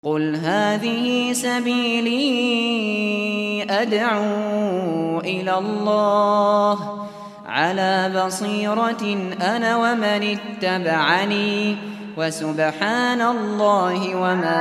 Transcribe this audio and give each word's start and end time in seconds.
قل 0.00 0.36
هذه 0.36 1.32
سبيلي 1.32 2.24
أدعو 3.68 5.20
إلى 5.20 5.58
الله 5.58 6.76
على 7.46 8.24
بصيرة 8.24 9.04
أنا 9.44 9.76
ومن 9.76 10.22
اتبعني 10.36 11.76
وسبحان 12.16 13.20
الله 13.20 14.16
وما 14.16 14.60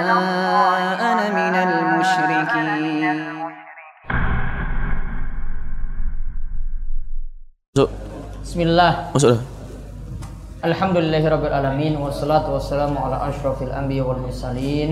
أنا 1.00 1.26
من 1.32 1.56
المشركين. 1.56 3.18
بسم 8.44 8.60
الله. 8.62 8.94
الحمد 10.60 10.98
لله 10.98 11.24
رب 11.30 11.46
العالمين 11.48 11.96
والصلاة 11.96 12.52
والسلام 12.54 12.98
على 12.98 13.30
أشرف 13.32 13.64
الأنبياء 13.64 14.04
والمرسلين 14.08 14.92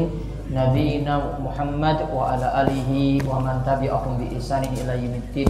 nabiyina 0.51 1.39
Muhammad 1.39 2.07
wa 2.07 2.31
ala 2.35 2.47
alihi 2.63 3.21
wa 3.23 3.39
man 3.43 3.63
tabi'ahum 3.67 4.17
bi 4.19 4.25
ihsanin 4.39 4.71
ila 4.83 4.95
yaumiddin. 4.95 5.47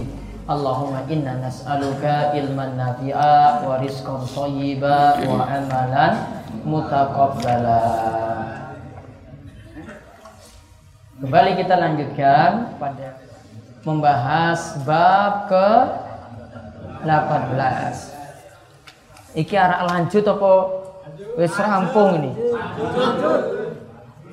Allahumma 0.47 1.03
inna 1.11 1.43
nas'aluka 1.43 2.31
ilman 2.31 2.79
nafi'a 2.79 3.67
wa 3.67 3.83
rizqan 3.83 4.23
thayyiba 4.23 5.19
wa 5.27 5.43
amalan 5.43 6.13
mutaqabbala. 6.63 7.83
Kembali 11.17 11.51
kita 11.59 11.75
lanjutkan 11.75 12.77
pada 12.77 13.17
membahas 13.83 14.77
bab 14.85 15.49
ke 15.51 15.69
18. 17.03 19.35
Iki 19.35 19.53
arah 19.53 19.85
lanjut 19.85 20.25
apa 20.25 20.51
wis 21.37 21.53
rampung 21.59 22.23
ini? 22.23 22.31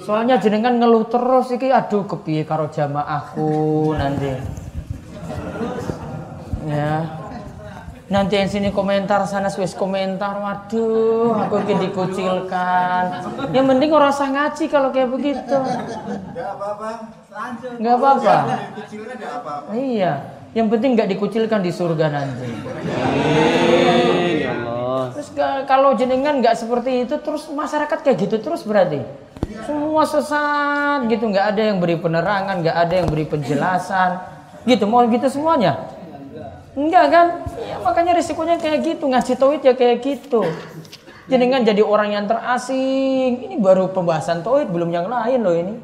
Soalnya 0.02 0.42
jenengan 0.42 0.74
ngeluh 0.80 1.06
terus 1.06 1.54
iki 1.54 1.70
aduh 1.70 2.02
kepiye 2.08 2.42
karo 2.42 2.66
jamaahku 2.72 3.94
nanti. 3.94 4.34
Ya. 6.66 7.22
Nanti 8.04 8.36
yang 8.36 8.52
sini 8.52 8.68
komentar 8.68 9.24
sana 9.24 9.48
wis 9.48 9.72
komentar 9.72 10.36
waduh 10.36 11.40
aku 11.40 11.64
ingin 11.64 11.88
dikucilkan. 11.88 13.04
Yang 13.48 13.66
penting 13.74 13.90
orang 13.96 14.12
usah 14.12 14.28
ngaji 14.28 14.64
kalau 14.68 14.92
kayak 14.92 15.08
begitu. 15.08 15.56
Enggak 15.56 16.48
apa-apa. 16.52 16.90
Enggak 17.80 17.94
apa-apa. 17.96 18.36
Iya, 19.72 20.12
yang 20.52 20.68
penting 20.68 21.00
nggak 21.00 21.10
dikucilkan 21.16 21.64
di 21.64 21.72
surga 21.72 22.06
nanti. 22.12 22.48
Ya 24.44 24.52
Allah. 24.52 25.16
Terus 25.16 25.28
kalau 25.64 25.96
jenengan 25.96 26.44
nggak 26.44 26.60
seperti 26.60 27.08
itu, 27.08 27.16
terus 27.24 27.48
masyarakat 27.48 27.98
kayak 28.04 28.16
gitu 28.20 28.36
terus 28.36 28.68
berarti 28.68 29.23
semua 29.64 30.02
sesat 30.04 31.06
gitu, 31.08 31.28
nggak 31.30 31.56
ada 31.56 31.62
yang 31.72 31.78
beri 31.80 31.96
penerangan, 31.96 32.60
nggak 32.60 32.76
ada 32.76 32.94
yang 33.00 33.08
beri 33.08 33.24
penjelasan, 33.28 34.10
gitu 34.64 34.84
mau 34.88 35.04
gitu 35.08 35.26
semuanya? 35.28 35.92
Enggak 36.74 37.06
kan? 37.14 37.26
Ya, 37.62 37.78
makanya 37.78 38.18
risikonya 38.18 38.58
kayak 38.58 38.82
gitu 38.82 39.06
ngaji 39.06 39.32
tauhid 39.38 39.62
ya 39.62 39.78
kayak 39.78 40.02
gitu. 40.02 40.42
Jenengan 41.30 41.62
jadi 41.62 41.80
orang 41.86 42.12
yang 42.12 42.26
terasing. 42.26 43.46
Ini 43.46 43.56
baru 43.62 43.94
pembahasan 43.94 44.42
tauhid 44.42 44.68
belum 44.74 44.90
yang 44.90 45.06
lain 45.06 45.40
loh 45.40 45.54
ini. 45.54 45.74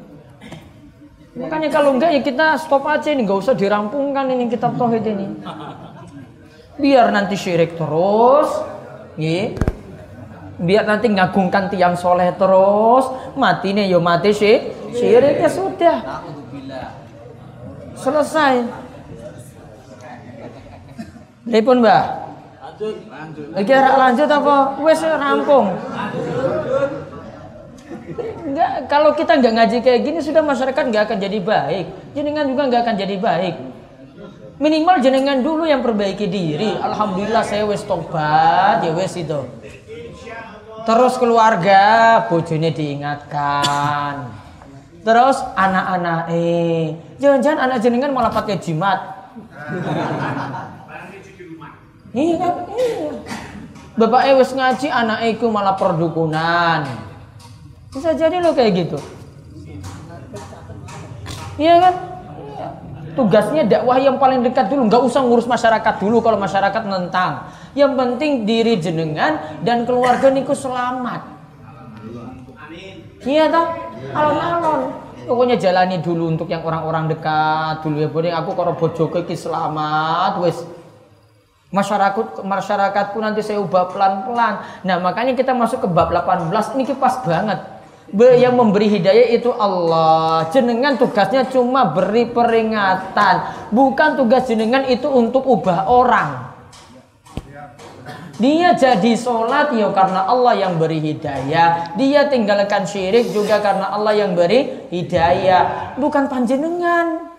Makanya 1.31 1.71
kalau 1.71 1.95
enggak 1.95 2.11
ya 2.11 2.19
kita 2.19 2.59
stop 2.59 2.83
aja 2.91 3.07
ini, 3.07 3.23
nggak 3.23 3.39
usah 3.39 3.55
dirampungkan 3.55 4.35
ini 4.35 4.51
kitab 4.51 4.75
tauhid 4.75 5.07
ini. 5.07 5.39
Biar 6.75 7.07
nanti 7.15 7.39
syirik 7.39 7.79
terus, 7.79 8.51
ya. 9.15 9.55
Biar 10.59 10.83
nanti 10.83 11.07
ngagungkan 11.07 11.71
tiang 11.71 11.95
soleh 11.95 12.33
terus, 12.35 13.07
mati 13.39 13.71
nih 13.71 13.87
yo 13.87 14.03
mati 14.03 14.35
sih, 14.35 14.73
syirik 14.91 15.39
ya 15.39 15.49
sudah. 15.49 15.97
Selesai. 17.95 18.65
Telepon 21.45 21.79
mbak. 21.83 22.05
Lagi 23.53 23.71
arah 23.77 23.95
lanjut 24.09 24.25
apa? 24.25 24.55
Wes 24.81 25.01
rampung. 25.05 25.67
Enggak, 28.41 28.89
kalau 28.89 29.13
kita 29.13 29.37
nggak 29.37 29.53
ngaji 29.53 29.77
kayak 29.85 30.01
gini 30.01 30.19
sudah 30.19 30.41
masyarakat 30.41 30.83
nggak 30.89 31.03
akan 31.07 31.17
jadi 31.21 31.39
baik. 31.39 31.85
Jenengan 32.17 32.45
juga 32.49 32.61
nggak 32.67 32.81
akan 32.83 32.95
jadi 32.97 33.15
baik. 33.21 33.55
Minimal 34.61 34.95
jenengan 35.01 35.41
dulu 35.41 35.65
yang 35.65 35.81
perbaiki 35.81 36.29
diri. 36.29 36.77
Alhamdulillah 36.77 37.41
saya 37.41 37.65
wes 37.65 37.81
tobat, 37.81 38.85
ya 38.85 38.93
wes 38.93 39.17
itu. 39.17 39.41
Terus 40.81 41.13
keluarga, 41.21 41.83
bojone 42.25 42.69
diingatkan. 42.73 44.31
Terus 45.01 45.37
anak-anak 45.57 46.29
eh, 46.29 46.93
jangan-jangan 47.17 47.59
anak 47.65 47.77
jenengan 47.81 48.13
malah 48.13 48.29
pakai 48.29 48.61
jimat. 48.61 48.99
Iya 52.11 52.35
kan? 52.37 52.53
Iya. 52.75 53.09
Bapak 53.95 54.21
wes 54.39 54.51
ngaji, 54.55 54.87
anak 54.87 55.19
iku 55.35 55.51
malah 55.51 55.75
perdukunan. 55.75 56.85
Bisa 57.91 58.15
jadi 58.15 58.39
lo 58.39 58.55
kayak 58.55 58.71
gitu. 58.87 58.97
Iya 61.59 61.75
kan? 61.81 61.95
Tugasnya 63.11 63.67
dakwah 63.67 63.99
yang 63.99 64.15
paling 64.15 64.39
dekat 64.39 64.71
dulu, 64.71 64.87
nggak 64.87 65.03
usah 65.03 65.19
ngurus 65.19 65.43
masyarakat 65.43 65.99
dulu 65.99 66.23
kalau 66.23 66.39
masyarakat 66.39 66.83
nentang. 66.87 67.51
Yang 67.71 67.93
penting 67.95 68.31
diri 68.43 68.75
jenengan 68.77 69.63
dan 69.63 69.87
keluarga 69.87 70.27
niku 70.27 70.51
selamat. 70.51 71.23
Iya 73.21 73.47
toh? 73.47 73.67
Alon-alon. 74.11 74.81
Pokoknya 75.21 75.55
jalani 75.55 76.01
dulu 76.01 76.33
untuk 76.33 76.49
yang 76.49 76.65
orang-orang 76.65 77.13
dekat 77.13 77.85
dulu 77.85 78.01
ya. 78.01 78.09
Boleh 78.09 78.31
aku 78.33 78.57
kalau 78.57 78.73
bojoku 78.73 79.21
iki 79.21 79.37
selamat 79.37 80.41
wes 80.41 80.57
masyarakat 81.71 82.43
masyarakatku 82.43 83.17
nanti 83.23 83.39
saya 83.39 83.63
ubah 83.63 83.95
pelan-pelan. 83.95 84.83
Nah, 84.83 84.97
makanya 84.99 85.31
kita 85.33 85.55
masuk 85.55 85.85
ke 85.85 85.87
bab 85.87 86.11
18 86.11 86.75
ini 86.75 86.83
pas 86.99 87.15
banget. 87.23 87.59
Yang 88.11 88.53
memberi 88.59 88.91
hidayah 88.91 89.31
itu 89.31 89.55
Allah. 89.55 90.51
Jenengan 90.51 90.99
tugasnya 90.99 91.47
cuma 91.47 91.87
beri 91.87 92.27
peringatan. 92.27 93.35
Bukan 93.71 94.19
tugas 94.19 94.51
jenengan 94.51 94.83
itu 94.83 95.07
untuk 95.07 95.47
ubah 95.47 95.87
orang. 95.87 96.50
Dia 98.41 98.73
jadi 98.73 99.13
sholat 99.13 99.69
ya 99.77 99.93
karena 99.93 100.25
Allah 100.25 100.57
yang 100.57 100.81
beri 100.81 100.97
hidayah. 100.97 101.93
Dia 101.93 102.25
tinggalkan 102.25 102.89
syirik 102.89 103.29
juga 103.29 103.61
karena 103.61 103.93
Allah 103.93 104.17
yang 104.17 104.33
beri 104.33 104.89
hidayah. 104.89 105.93
Bukan 106.01 106.25
panjenengan. 106.25 107.29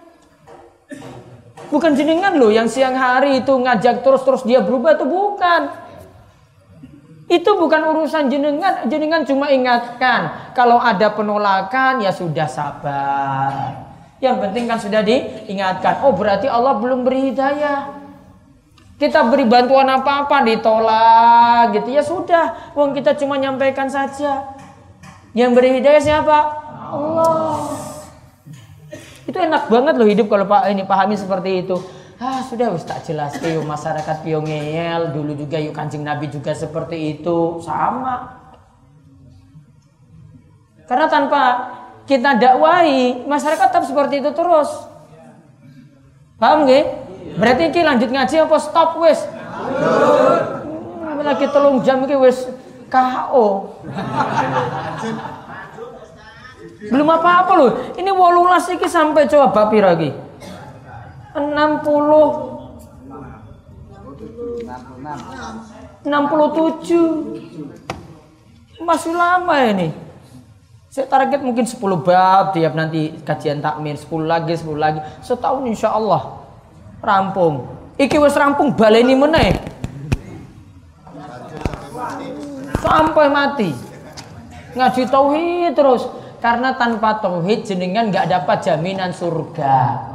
Bukan 1.74 1.98
jenengan 1.98 2.36
loh 2.38 2.52
yang 2.54 2.70
siang 2.70 2.94
hari 2.94 3.42
itu 3.42 3.50
ngajak 3.50 4.06
terus-terus 4.06 4.46
dia 4.46 4.62
berubah 4.62 4.94
itu 4.94 5.08
bukan. 5.08 5.62
Itu 7.32 7.56
bukan 7.56 7.80
urusan 7.96 8.28
jenengan, 8.28 8.86
jenengan 8.92 9.24
cuma 9.24 9.48
ingatkan 9.48 10.52
kalau 10.52 10.76
ada 10.76 11.10
penolakan 11.16 12.04
ya 12.04 12.12
sudah 12.12 12.44
sabar. 12.44 13.74
Yang 14.20 14.36
penting 14.38 14.64
kan 14.70 14.78
sudah 14.78 15.00
diingatkan. 15.00 16.04
Oh 16.06 16.14
berarti 16.14 16.46
Allah 16.46 16.76
belum 16.78 17.02
beri 17.02 17.32
hidayah. 17.32 18.01
Kita 19.02 19.26
beri 19.26 19.42
bantuan 19.50 19.90
apa-apa 19.90 20.46
ditolak 20.46 21.74
gitu 21.74 21.90
ya 21.90 22.06
sudah. 22.06 22.70
Wong 22.78 22.94
kita 22.94 23.18
cuma 23.18 23.34
nyampaikan 23.34 23.90
saja. 23.90 24.54
Yang 25.34 25.50
beri 25.58 25.82
hidayah 25.82 25.98
siapa? 25.98 26.38
Allah. 26.70 27.74
Itu 29.26 29.34
enak 29.42 29.66
banget 29.66 29.98
loh 29.98 30.06
hidup 30.06 30.30
kalau 30.30 30.46
Pak 30.46 30.70
ini 30.70 30.86
pahami 30.86 31.18
seperti 31.18 31.66
itu. 31.66 31.82
Ah 32.22 32.46
sudah 32.46 32.70
wis 32.70 32.86
tak 32.86 33.02
jelas 33.02 33.34
yuk 33.42 33.66
masyarakat 33.66 34.22
ngeyel 34.22 35.10
dulu 35.10 35.34
juga 35.34 35.58
yuk 35.58 35.74
kancing 35.74 36.06
Nabi 36.06 36.30
juga 36.30 36.54
seperti 36.54 37.18
itu 37.18 37.58
sama. 37.58 38.38
Karena 40.86 41.10
tanpa 41.10 41.42
kita 42.06 42.38
dakwahi 42.38 43.26
masyarakat 43.26 43.66
tetap 43.66 43.82
seperti 43.82 44.22
itu 44.22 44.30
terus. 44.30 44.70
Paham 46.38 46.70
nggih? 46.70 47.01
Berarti 47.36 47.68
iki 47.72 47.80
lanjut 47.80 48.12
ngaji 48.12 48.44
apa 48.44 48.56
stop 48.60 49.00
wis? 49.00 49.24
Hmm, 49.24 51.16
Lagi 51.22 51.46
telung 51.48 51.80
jam 51.80 52.04
iki 52.04 52.16
wis 52.18 52.44
KO. 52.92 53.72
Belum 56.92 57.08
apa-apa 57.08 57.52
loh. 57.56 57.70
Ini 57.96 58.10
18 58.10 58.76
iki 58.76 58.90
sampai 58.90 59.30
coba 59.30 59.54
bab 59.54 59.70
pira 59.72 59.96
iki? 59.96 60.12
60 61.32 62.52
67 66.02 68.82
Masih 68.82 69.14
lama 69.14 69.54
ini. 69.62 69.94
Saya 70.92 71.08
target 71.08 71.40
mungkin 71.40 71.64
10 71.64 71.80
bab 72.04 72.52
tiap 72.52 72.76
nanti 72.76 73.16
kajian 73.24 73.64
takmir 73.64 73.96
10 73.96 74.28
lagi 74.28 74.52
10 74.58 74.76
lagi 74.76 75.00
setahun 75.24 75.64
insya 75.64 75.96
Allah 75.96 76.41
rampung. 77.02 77.66
Iki 77.98 78.16
wis 78.22 78.38
rampung 78.38 78.72
baleni 78.72 79.12
meneh. 79.18 79.58
Sampai 82.78 83.26
mati. 83.28 83.70
Ngaji 84.72 85.02
tauhid 85.10 85.72
terus. 85.76 86.08
Karena 86.42 86.74
tanpa 86.74 87.22
tauhid 87.22 87.66
jenengan 87.66 88.10
nggak 88.10 88.26
dapat 88.30 88.58
jaminan 88.66 89.14
surga. 89.14 90.10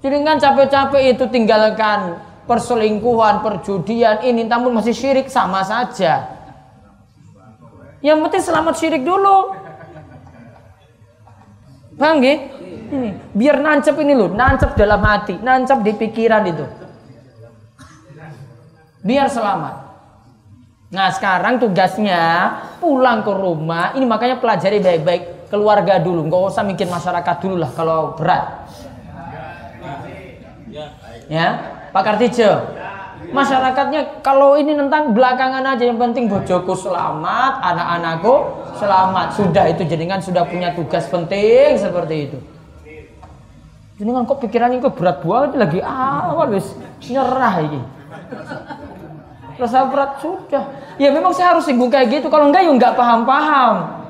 Jenengan 0.00 0.38
capek-capek 0.38 1.18
itu 1.18 1.24
tinggalkan 1.28 2.22
perselingkuhan, 2.48 3.44
perjudian 3.44 4.22
ini 4.24 4.46
namun 4.46 4.78
masih 4.78 4.94
syirik 4.94 5.26
sama 5.28 5.60
saja. 5.66 6.40
Yang 8.00 8.18
penting 8.24 8.42
selamat 8.48 8.74
syirik 8.80 9.04
dulu. 9.04 9.52
Gak? 12.00 12.59
Ini 12.90 13.10
biar 13.30 13.62
nancep 13.62 13.94
ini 14.02 14.18
loh, 14.18 14.34
nancep 14.34 14.74
dalam 14.74 14.98
hati, 15.06 15.38
nancep 15.38 15.78
di 15.86 15.92
pikiran 15.94 16.42
itu. 16.50 16.66
Biar 19.06 19.30
selamat. 19.30 19.74
Nah 20.90 21.08
sekarang 21.14 21.62
tugasnya 21.62 22.50
pulang 22.82 23.22
ke 23.22 23.30
rumah. 23.30 23.94
Ini 23.94 24.02
makanya 24.02 24.42
pelajari 24.42 24.82
baik-baik 24.82 25.46
keluarga 25.48 26.02
dulu. 26.02 26.26
Nggak 26.26 26.50
usah 26.50 26.66
mikir 26.66 26.90
masyarakat 26.90 27.36
dulu 27.38 27.56
lah 27.62 27.70
kalau 27.72 28.18
berat. 28.18 28.66
Ya, 31.30 31.46
Pak 31.94 32.02
Kartijo. 32.02 32.74
Masyarakatnya 33.30 34.26
kalau 34.26 34.58
ini 34.58 34.74
tentang 34.74 35.14
belakangan 35.14 35.62
aja 35.62 35.86
yang 35.86 36.02
penting 36.02 36.26
bojoku 36.26 36.74
selamat, 36.74 37.62
anak-anakku 37.62 38.34
selamat. 38.74 39.38
Sudah 39.38 39.70
itu 39.70 39.86
jenengan 39.86 40.18
sudah 40.18 40.42
punya 40.42 40.74
tugas 40.74 41.06
penting 41.06 41.78
seperti 41.78 42.16
itu. 42.26 42.38
Jenengan 44.00 44.24
kok 44.24 44.40
pikirannya 44.40 44.80
kok 44.80 44.96
berat 44.96 45.20
banget 45.20 45.60
lagi 45.60 45.80
awal 45.84 46.56
wis 46.56 46.72
nyerah 47.04 47.60
ini. 47.60 47.84
Rasa 49.60 49.92
berat 49.92 50.24
sudah. 50.24 50.72
Ya 50.96 51.12
memang 51.12 51.36
saya 51.36 51.52
harus 51.52 51.68
singgung 51.68 51.92
kayak 51.92 52.08
gitu. 52.08 52.32
Kalau 52.32 52.48
enggak 52.48 52.64
ya 52.64 52.72
enggak 52.72 52.96
paham-paham. 52.96 54.00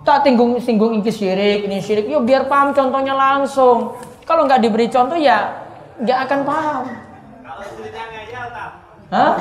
Tak 0.00 0.24
tinggung 0.24 0.56
singgung 0.64 0.96
ini 0.96 1.12
syirik, 1.12 1.68
ini 1.68 1.76
syirik. 1.84 2.08
Yuk 2.08 2.24
biar 2.24 2.48
paham 2.48 2.72
contohnya 2.72 3.12
langsung. 3.12 4.00
Kalau 4.24 4.48
enggak 4.48 4.64
diberi 4.64 4.88
contoh 4.88 5.20
ya 5.20 5.60
enggak 6.00 6.24
akan 6.24 6.40
paham. 6.48 6.82
Hah? 9.12 9.32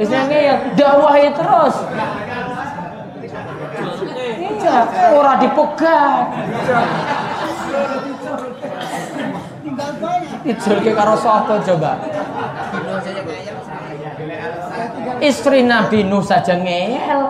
Istrinya 0.00 0.24
ngeyel, 0.32 0.56
dakwahi 0.80 1.28
terus. 1.36 1.74
Iya, 4.40 4.76
ora 5.12 5.32
dipegat. 5.44 6.24
Ijulke 10.46 10.90
karo 10.94 11.14
sapa 11.18 11.58
coba? 11.62 11.98
Istri 15.18 15.66
Nabi 15.66 16.06
Nuh 16.06 16.22
saja 16.22 16.54
ngeyel. 16.54 17.20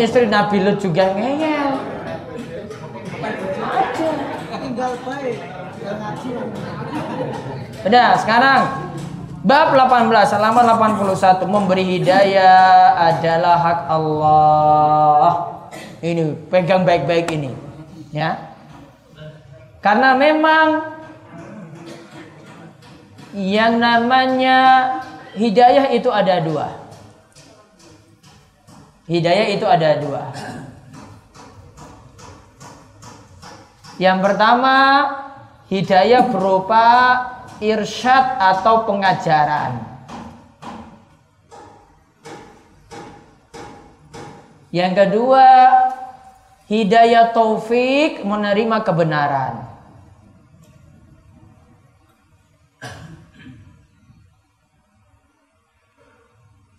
Istri 0.00 0.26
Nabi 0.32 0.64
Lut 0.64 0.78
juga 0.80 1.12
ngeyel. 1.12 1.70
Udah, 7.84 8.08
sekarang 8.16 8.60
bab 9.44 9.76
18 9.76 10.34
halaman 10.34 10.64
81 10.72 11.44
memberi 11.44 11.84
hidayah 11.84 12.96
adalah 13.12 13.56
hak 13.60 13.80
Allah. 13.92 15.30
Ini 16.00 16.36
pegang 16.48 16.84
baik-baik 16.84 17.32
ini, 17.32 17.52
ya. 18.12 18.53
Karena 19.84 20.16
memang 20.16 20.96
yang 23.36 23.76
namanya 23.76 24.58
hidayah 25.36 25.92
itu 25.92 26.08
ada 26.08 26.40
dua. 26.40 26.72
Hidayah 29.04 29.46
itu 29.52 29.66
ada 29.68 30.00
dua. 30.00 30.24
Yang 34.00 34.18
pertama, 34.24 34.76
hidayah 35.68 36.32
berupa 36.32 36.88
irsyad 37.60 38.40
atau 38.40 38.88
pengajaran. 38.88 39.84
Yang 44.72 44.92
kedua, 44.96 45.48
hidayah 46.72 47.36
taufik 47.36 48.24
menerima 48.24 48.80
kebenaran. 48.80 49.73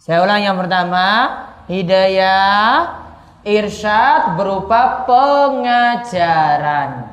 Saya 0.06 0.22
ulang 0.22 0.38
yang 0.38 0.54
pertama, 0.54 1.34
hidayah 1.66 2.94
irsyad 3.42 4.38
berupa 4.38 5.02
pengajaran. 5.10 7.10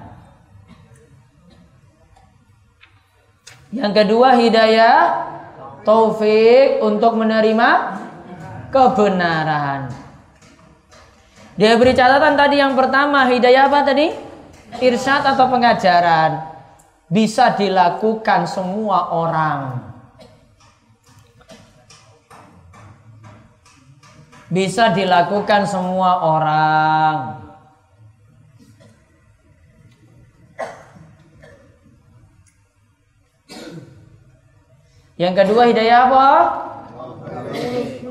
Yang 3.72 3.92
kedua 3.96 4.36
hidayah 4.36 5.24
taufik 5.88 6.84
untuk 6.84 7.16
menerima 7.16 7.96
kebenaran. 8.68 9.88
Dia 11.56 11.80
beri 11.80 11.96
catatan 11.96 12.36
tadi 12.36 12.60
yang 12.60 12.76
pertama 12.76 13.24
hidayah 13.24 13.72
apa 13.72 13.88
tadi? 13.88 14.12
Irsyad 14.84 15.32
atau 15.32 15.48
pengajaran 15.48 16.44
bisa 17.08 17.56
dilakukan 17.56 18.44
semua 18.44 19.16
orang. 19.16 19.91
Bisa 24.52 24.92
dilakukan 24.92 25.64
semua 25.64 26.20
orang. 26.20 27.40
Yang 35.16 35.34
kedua 35.40 35.72
hidayah 35.72 35.98
apa? 36.04 36.28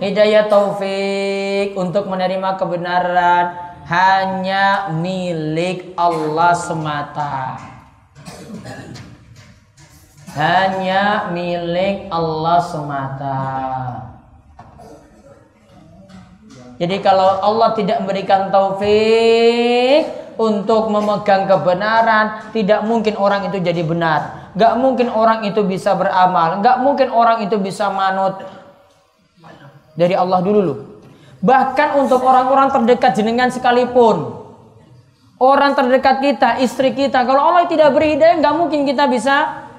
Hidayah 0.01 0.49
taufik 0.49 1.77
untuk 1.77 2.09
menerima 2.09 2.57
kebenaran 2.57 3.45
hanya 3.85 4.89
milik 4.97 5.93
Allah 5.93 6.57
semata. 6.57 7.61
Hanya 10.33 11.29
milik 11.29 12.09
Allah 12.09 12.59
semata. 12.65 13.41
Jadi 16.81 16.98
kalau 16.98 17.38
Allah 17.45 17.78
tidak 17.78 18.01
memberikan 18.01 18.50
taufik 18.50 20.10
untuk 20.33 20.89
memegang 20.89 21.46
kebenaran, 21.46 22.50
tidak 22.50 22.82
mungkin 22.89 23.13
orang 23.22 23.53
itu 23.53 23.62
jadi 23.62 23.86
benar. 23.86 24.50
Gak 24.58 24.82
mungkin 24.82 25.13
orang 25.13 25.46
itu 25.46 25.62
bisa 25.62 25.94
beramal. 25.94 26.58
Gak 26.65 26.82
mungkin 26.82 27.13
orang 27.13 27.46
itu 27.46 27.62
bisa 27.62 27.94
manut. 27.94 28.41
Dari 29.94 30.17
Allah 30.17 30.41
dulu 30.41 30.60
loh. 30.65 30.77
Bahkan 31.46 32.01
untuk 32.01 32.25
orang-orang 32.25 32.74
terdekat 32.74 33.13
jenengan 33.13 33.53
sekalipun. 33.53 34.41
Orang 35.38 35.77
terdekat 35.77 36.17
kita, 36.17 36.50
istri 36.65 36.98
kita. 36.98 37.22
Kalau 37.29 37.53
Allah 37.53 37.70
tidak 37.70 37.94
beri 37.94 38.17
hidayah, 38.17 38.41
gak 38.41 38.55
mungkin 38.58 38.89
kita 38.89 39.05
bisa 39.05 39.70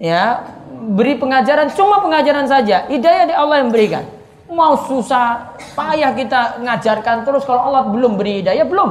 ya 0.00 0.40
beri 0.88 1.20
pengajaran. 1.20 1.68
Cuma 1.76 2.00
pengajaran 2.00 2.48
saja. 2.48 2.88
Hidayah 2.88 3.24
di 3.28 3.34
Allah 3.36 3.60
yang 3.60 3.68
berikan. 3.68 4.23
Mau 4.48 4.76
susah, 4.88 5.56
payah 5.72 6.12
kita 6.12 6.60
ngajarkan 6.60 7.24
terus 7.24 7.48
kalau 7.48 7.64
Allah 7.72 7.88
belum 7.88 8.20
beri 8.20 8.44
hidayah, 8.44 8.68
belum. 8.68 8.90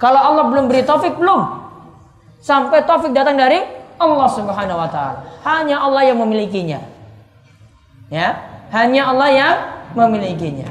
Kalau 0.00 0.20
Allah 0.20 0.44
belum 0.48 0.70
beri 0.70 0.86
taufik, 0.86 1.18
belum. 1.18 1.60
Sampai 2.40 2.86
taufik 2.88 3.12
datang 3.12 3.36
dari 3.36 3.60
Allah 4.00 4.28
Subhanahu 4.32 4.80
wa 4.80 4.88
taala. 4.88 5.20
Hanya 5.44 5.84
Allah 5.84 6.02
yang 6.08 6.18
memilikinya. 6.18 6.80
Ya, 8.10 8.34
hanya 8.74 9.14
Allah 9.14 9.28
yang 9.30 9.54
memilikinya. 9.94 10.66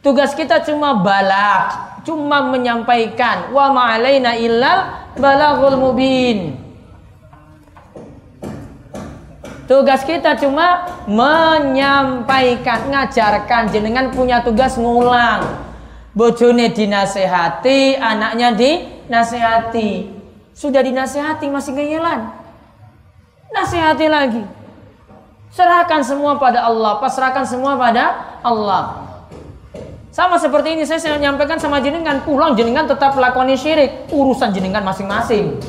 Tugas 0.00 0.36
kita 0.36 0.60
cuma 0.64 1.00
balak, 1.00 2.00
cuma 2.04 2.44
menyampaikan 2.48 3.52
wa 3.52 3.72
ma'alaina 3.72 4.36
illal 4.36 4.78
balaghul 5.16 5.76
mubin. 5.80 6.59
Tugas 9.70 10.02
kita 10.02 10.34
cuma 10.34 10.82
menyampaikan, 11.06 12.90
ngajarkan. 12.90 13.70
Jenengan 13.70 14.10
punya 14.10 14.42
tugas 14.42 14.74
ngulang. 14.74 15.46
Bojone 16.10 16.74
dinasehati, 16.74 17.94
anaknya 17.94 18.50
dinasehati. 18.50 20.10
Sudah 20.58 20.82
dinasehati 20.82 21.46
masih 21.46 21.78
ngeyelan. 21.78 22.34
Nasehati 23.54 24.10
lagi. 24.10 24.42
Serahkan 25.54 26.02
semua 26.02 26.34
pada 26.34 26.66
Allah, 26.66 26.98
pasrahkan 26.98 27.46
semua 27.46 27.78
pada 27.78 28.42
Allah. 28.42 29.06
Sama 30.10 30.34
seperti 30.42 30.74
ini 30.74 30.82
saya, 30.82 31.14
menyampaikan 31.14 31.62
sama 31.62 31.78
jenengan 31.78 32.18
pulang 32.26 32.58
jenengan 32.58 32.90
tetap 32.90 33.14
lakoni 33.14 33.54
syirik 33.54 34.10
urusan 34.10 34.50
jenengan 34.50 34.82
masing-masing. 34.82 35.62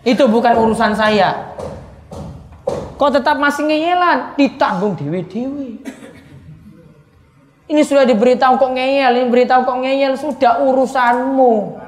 Itu 0.00 0.24
bukan 0.28 0.56
urusan 0.56 0.96
saya. 0.96 1.52
Kok 2.96 3.10
tetap 3.16 3.36
masih 3.40 3.68
ngeyelan? 3.68 4.36
Ditanggung 4.36 4.96
dewi-dewi. 4.96 5.80
Ini 7.70 7.86
sudah 7.86 8.02
diberitahu 8.02 8.58
kok 8.58 8.72
ngeyel, 8.74 9.14
ini 9.14 9.26
beritahu 9.30 9.62
kok 9.62 9.78
ngeyel, 9.78 10.18
sudah 10.18 10.58
urusanmu. 10.66 11.78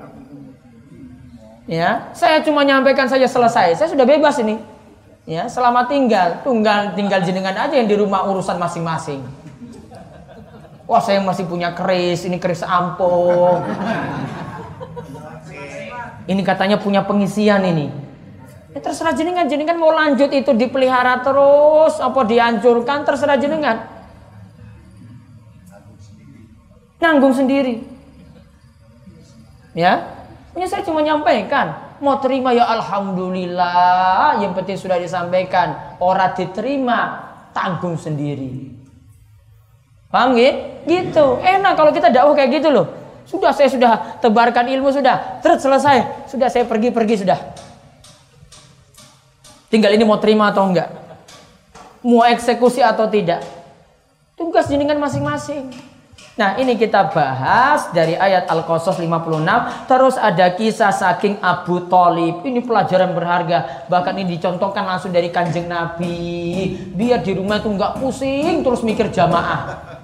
Ya, 1.67 2.15
saya 2.15 2.39
cuma 2.47 2.63
nyampaikan 2.63 3.11
saja 3.11 3.27
selesai. 3.27 3.75
Saya 3.75 3.89
sudah 3.91 4.07
bebas 4.07 4.39
ini. 4.39 4.63
Ya, 5.27 5.51
selamat 5.51 5.91
tinggal. 5.91 6.29
Tunggal 6.47 6.95
tinggal 6.95 7.27
jenengan 7.27 7.55
aja 7.55 7.75
yang 7.75 7.91
di 7.91 7.99
rumah 7.99 8.31
urusan 8.31 8.63
masing-masing. 8.63 9.27
Wah, 10.87 11.03
saya 11.03 11.19
masih 11.19 11.51
punya 11.51 11.75
keris, 11.75 12.31
ini 12.31 12.39
keris 12.39 12.63
ampo. 12.63 13.59
Ini 16.27 16.43
katanya 16.47 16.79
punya 16.79 17.03
pengisian 17.03 17.67
ini. 17.67 17.91
Ya 18.73 18.81
terserah 18.81 19.13
jenengan, 19.13 19.45
jenengan 19.51 19.77
mau 19.77 19.93
lanjut 19.93 20.33
itu 20.33 20.55
dipelihara 20.57 21.21
terus 21.21 22.01
apa 22.01 22.21
dihancurkan 22.25 23.05
terserah 23.05 23.37
jenengan. 23.37 23.85
Nanggung 27.03 27.35
sendiri. 27.35 27.83
Ya. 29.75 30.23
Ini 30.55 30.65
saya 30.69 30.87
cuma 30.87 31.03
nyampaikan. 31.03 31.99
Mau 31.99 32.23
terima 32.23 32.55
ya 32.55 32.65
Alhamdulillah. 32.71 34.39
Yang 34.39 34.53
penting 34.63 34.79
sudah 34.79 34.97
disampaikan. 35.03 35.99
Orang 35.99 36.33
diterima. 36.39 37.29
Tanggung 37.53 38.01
sendiri. 38.01 38.73
Paham 40.09 40.33
gitu? 40.37 40.53
Gitu. 40.89 41.27
Enak 41.41 41.73
kalau 41.77 41.93
kita 41.93 42.09
dakwah 42.09 42.33
kayak 42.33 42.63
gitu 42.63 42.69
loh. 42.73 43.02
Sudah 43.27 43.53
saya 43.55 43.69
sudah 43.71 44.21
tebarkan 44.21 44.67
ilmu 44.69 44.91
sudah. 44.91 45.41
Terus 45.41 45.63
selesai. 45.63 46.29
Sudah 46.29 46.49
saya 46.51 46.65
pergi-pergi 46.67 47.27
sudah. 47.27 47.39
Tinggal 49.73 49.97
ini 49.97 50.05
mau 50.05 50.21
terima 50.21 50.53
atau 50.53 50.69
enggak. 50.69 50.93
Mau 52.05 52.21
eksekusi 52.27 52.85
atau 52.85 53.09
tidak. 53.09 53.41
Tugas 54.37 54.69
jenengan 54.69 55.01
masing-masing. 55.01 55.73
Nah 56.33 56.57
ini 56.57 56.81
kita 56.81 57.13
bahas 57.13 57.93
dari 57.93 58.17
ayat 58.17 58.49
Al-Qasas 58.49 58.97
56 58.97 59.85
Terus 59.85 60.17
ada 60.17 60.49
kisah 60.57 60.89
saking 60.89 61.37
Abu 61.45 61.85
Talib 61.93 62.41
Ini 62.41 62.65
pelajaran 62.65 63.13
berharga 63.13 63.85
Bahkan 63.93 64.17
ini 64.17 64.41
dicontohkan 64.41 64.89
langsung 64.89 65.13
dari 65.13 65.29
kanjeng 65.29 65.69
Nabi 65.69 66.73
Biar 66.97 67.21
di 67.21 67.37
rumah 67.37 67.61
itu 67.61 67.69
nggak 67.69 68.01
pusing 68.01 68.65
Terus 68.65 68.81
mikir 68.81 69.13
jamaah 69.13 70.01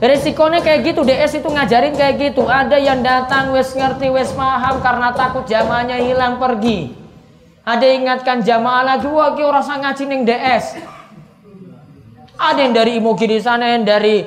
Resikonya 0.00 0.64
kayak 0.64 0.80
gitu 0.80 1.04
DS 1.04 1.44
itu 1.44 1.48
ngajarin 1.52 1.92
kayak 1.92 2.14
gitu 2.16 2.48
Ada 2.48 2.80
yang 2.80 3.04
datang 3.04 3.52
wes 3.52 3.76
ngerti 3.76 4.08
wes 4.08 4.32
paham 4.32 4.80
Karena 4.80 5.12
takut 5.12 5.44
jamaahnya 5.44 6.00
hilang 6.00 6.40
pergi 6.40 6.96
Ada 7.68 7.84
yang 7.84 8.08
ingatkan 8.08 8.40
jamaah 8.40 8.96
lagi 8.96 9.04
Wah 9.04 9.36
ki 9.36 9.44
orang 9.44 9.60
ngaji 9.60 10.04
neng 10.08 10.24
DS 10.24 10.80
ada 12.40 12.64
yang 12.64 12.72
dari 12.72 12.96
Imogiri 12.96 13.36
sana, 13.36 13.76
yang 13.76 13.84
dari 13.84 14.24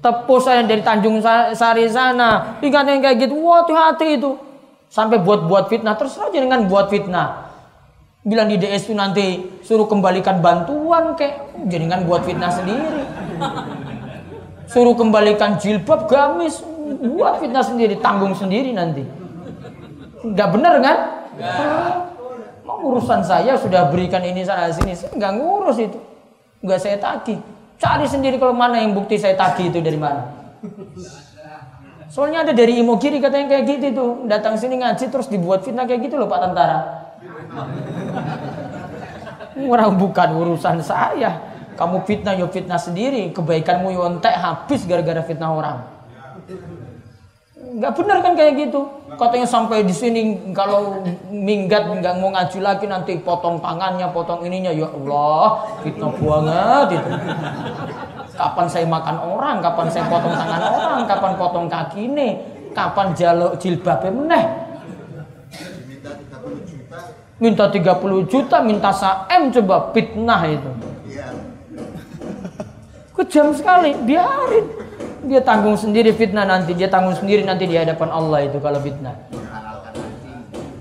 Tepus, 0.00 0.48
yang 0.48 0.64
dari 0.64 0.80
Tanjung 0.80 1.20
Sari 1.52 1.84
sana. 1.92 2.56
Ingat 2.64 2.88
kayak 3.04 3.16
gitu, 3.20 3.36
wah 3.36 3.60
hati-hati 3.60 4.16
itu. 4.16 4.40
Sampai 4.88 5.20
buat-buat 5.20 5.68
fitnah, 5.68 5.92
terserah 6.00 6.32
aja 6.32 6.40
dengan 6.40 6.64
buat 6.64 6.88
fitnah. 6.88 7.52
Bilang 8.24 8.48
di 8.48 8.56
DS 8.56 8.88
itu 8.88 8.96
nanti 8.96 9.44
suruh 9.60 9.84
kembalikan 9.84 10.40
bantuan 10.40 11.12
kayak 11.12 11.44
kan 11.68 12.00
buat 12.08 12.24
fitnah 12.24 12.48
sendiri. 12.48 13.04
Suruh 14.74 14.98
kembalikan 14.98 15.54
jilbab 15.62 16.10
gamis, 16.10 16.58
buat 17.14 17.38
fitnah 17.38 17.62
sendiri, 17.62 17.94
tanggung 18.02 18.34
sendiri 18.34 18.74
nanti. 18.74 19.06
Gak 20.34 20.50
bener 20.50 20.82
kan? 20.82 20.96
Mau 22.66 22.90
urusan 22.90 23.22
saya 23.22 23.54
sudah 23.54 23.86
berikan 23.94 24.18
ini 24.26 24.42
sana 24.42 24.74
sini, 24.74 24.98
saya 24.98 25.14
nggak 25.14 25.32
ngurus 25.38 25.78
itu 25.78 25.98
nggak 26.64 26.80
saya 26.80 26.96
tagih. 26.98 27.38
Cari 27.76 28.08
sendiri 28.08 28.40
kalau 28.40 28.56
mana 28.56 28.80
yang 28.80 28.96
bukti 28.96 29.14
saya 29.20 29.36
tagih 29.36 29.68
itu 29.70 29.78
dari 29.78 30.00
mana. 30.00 30.32
Soalnya 32.08 32.48
ada 32.48 32.52
dari 32.56 32.80
Imogiri 32.80 33.20
katanya 33.20 33.54
kayak 33.54 33.64
gitu 33.68 33.86
tuh. 33.94 34.10
Datang 34.26 34.58
sini 34.58 34.80
ngaji 34.80 35.06
terus 35.06 35.28
dibuat 35.30 35.62
fitnah 35.62 35.84
kayak 35.84 36.08
gitu 36.08 36.18
loh 36.18 36.26
Pak 36.26 36.40
Tentara. 36.40 36.78
Orang 39.54 40.00
bukan 40.00 40.28
urusan 40.34 40.82
saya. 40.82 41.53
Kamu 41.74 42.06
fitnah 42.06 42.34
yo 42.38 42.46
fitnah 42.50 42.78
sendiri. 42.78 43.34
Kebaikanmu 43.34 43.90
yontek 43.94 44.34
habis 44.34 44.86
gara-gara 44.86 45.22
fitnah 45.22 45.50
orang. 45.50 45.78
Nggak 47.74 47.92
benar 47.98 48.18
kan 48.22 48.32
kayak 48.38 48.52
gitu. 48.70 48.86
Katanya 49.18 49.46
sampai 49.50 49.82
di 49.82 49.94
sini 49.94 50.38
kalau 50.54 51.02
minggat 51.30 51.90
nggak 51.90 52.14
mau 52.22 52.30
ngaji 52.30 52.58
lagi 52.62 52.86
nanti 52.86 53.18
potong 53.18 53.58
tangannya, 53.58 54.06
potong 54.14 54.46
ininya. 54.46 54.70
Ya 54.70 54.86
Allah, 54.86 55.66
fitnah 55.82 56.14
banget 56.14 57.02
itu. 57.02 57.10
Kapan 58.34 58.66
saya 58.66 58.86
makan 58.86 59.16
orang, 59.22 59.56
kapan 59.62 59.86
saya 59.90 60.04
potong 60.10 60.34
tangan 60.34 60.62
orang, 60.62 61.00
kapan 61.06 61.32
potong 61.38 61.66
kaki 61.70 62.10
ini, 62.10 62.28
kapan 62.74 63.14
jaluk 63.14 63.58
jilbabnya 63.58 64.10
meneh. 64.10 64.44
Minta 67.42 67.66
30 67.66 68.30
juta, 68.30 68.62
minta 68.62 68.94
saem 68.94 69.50
coba 69.50 69.90
fitnah 69.90 70.42
itu. 70.46 70.70
Kejam 73.14 73.54
sekali, 73.54 73.94
biarin. 74.02 74.66
Dia 75.24 75.40
tanggung 75.40 75.78
sendiri 75.78 76.12
fitnah 76.12 76.44
nanti, 76.44 76.76
dia 76.76 76.90
tanggung 76.90 77.16
sendiri 77.16 77.46
nanti 77.46 77.64
di 77.64 77.78
hadapan 77.78 78.10
Allah 78.12 78.44
itu 78.44 78.58
kalau 78.60 78.82
fitnah. 78.82 79.16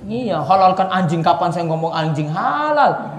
Iya, 0.04 0.44
halalkan 0.44 0.92
anjing 0.92 1.24
kapan 1.24 1.50
saya 1.54 1.64
ngomong 1.70 1.94
anjing 1.96 2.28
halal? 2.28 3.16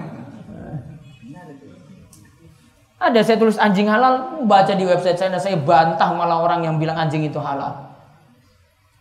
Ada 3.01 3.19
saya 3.25 3.37
tulis 3.41 3.57
anjing 3.57 3.89
halal, 3.89 4.45
baca 4.45 4.71
di 4.71 4.85
website 4.85 5.17
saya, 5.17 5.33
saya 5.41 5.57
bantah 5.57 6.09
malah 6.13 6.39
orang 6.45 6.61
yang 6.63 6.75
bilang 6.77 6.95
anjing 6.95 7.25
itu 7.25 7.41
halal. 7.41 7.89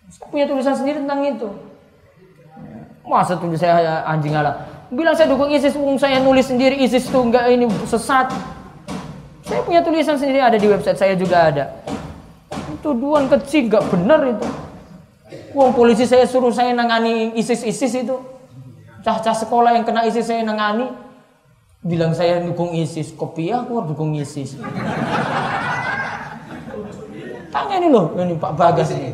Saya 0.08 0.26
punya 0.32 0.46
tulisan 0.48 0.74
sendiri 0.78 1.04
tentang 1.04 1.20
itu. 1.28 1.48
Masa 3.04 3.36
tulis 3.36 3.60
saya 3.60 4.00
anjing 4.08 4.32
halal? 4.32 4.64
Bilang 4.88 5.12
saya 5.12 5.28
dukung 5.28 5.52
ISIS, 5.52 5.76
saya 6.00 6.22
nulis 6.24 6.48
sendiri 6.48 6.80
ISIS 6.80 7.04
itu 7.10 7.18
enggak 7.20 7.52
ini 7.52 7.68
sesat. 7.84 8.32
Saya 9.44 9.60
punya 9.60 9.84
tulisan 9.84 10.16
sendiri 10.16 10.40
ada 10.40 10.56
di 10.56 10.64
website 10.64 10.96
saya 10.96 11.12
juga 11.12 11.52
ada. 11.52 11.64
Tuduhan 12.80 13.28
kecil 13.28 13.68
gak 13.68 13.84
benar 13.92 14.24
itu. 14.24 14.48
Uang 15.52 15.76
polisi 15.76 16.08
saya 16.08 16.24
suruh 16.24 16.50
saya 16.50 16.72
nangani 16.72 17.36
ISIS-ISIS 17.36 17.92
itu. 18.08 18.16
Cah-cah 19.04 19.36
sekolah 19.36 19.76
yang 19.76 19.84
kena 19.84 20.08
ISIS 20.08 20.32
saya 20.32 20.40
nangani. 20.40 20.88
Bilang 21.84 22.16
saya 22.16 22.40
dukung 22.40 22.72
ISIS. 22.72 23.12
Kopiah 23.12 23.60
aku 23.60 23.84
dukung 23.84 24.16
ISIS. 24.16 24.56
Tanya 27.52 27.74
ini 27.78 27.88
loh, 27.92 28.16
ini 28.16 28.34
Pak 28.34 28.52
Bagas 28.56 28.90
ini. 28.96 29.12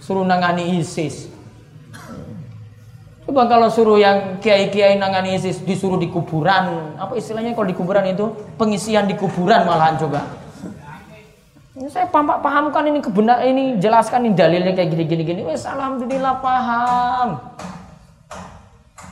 Suruh 0.00 0.24
nangani 0.24 0.80
ISIS. 0.80 1.27
Coba 3.28 3.44
kalau 3.44 3.68
suruh 3.68 4.00
yang 4.00 4.40
kiai-kiai 4.40 4.96
nangani 4.96 5.36
ISIS 5.36 5.60
disuruh 5.60 6.00
di 6.00 6.08
kuburan, 6.08 6.96
apa 6.96 7.12
istilahnya 7.12 7.52
kalau 7.52 7.68
di 7.68 7.76
kuburan 7.76 8.08
itu 8.08 8.32
pengisian 8.56 9.04
di 9.04 9.20
kuburan 9.20 9.68
malahan 9.68 10.00
coba. 10.00 10.24
Ini 11.76 11.92
saya 11.92 12.08
pahamkan 12.08 12.88
ini 12.88 13.04
kebenar 13.04 13.44
ini 13.44 13.76
jelaskan 13.76 14.24
ini 14.24 14.32
dalilnya 14.32 14.72
kayak 14.72 14.96
gini 14.96 15.04
gini 15.04 15.22
gini. 15.28 15.40
Wes 15.44 15.68
alhamdulillah 15.68 16.40
paham. 16.40 17.36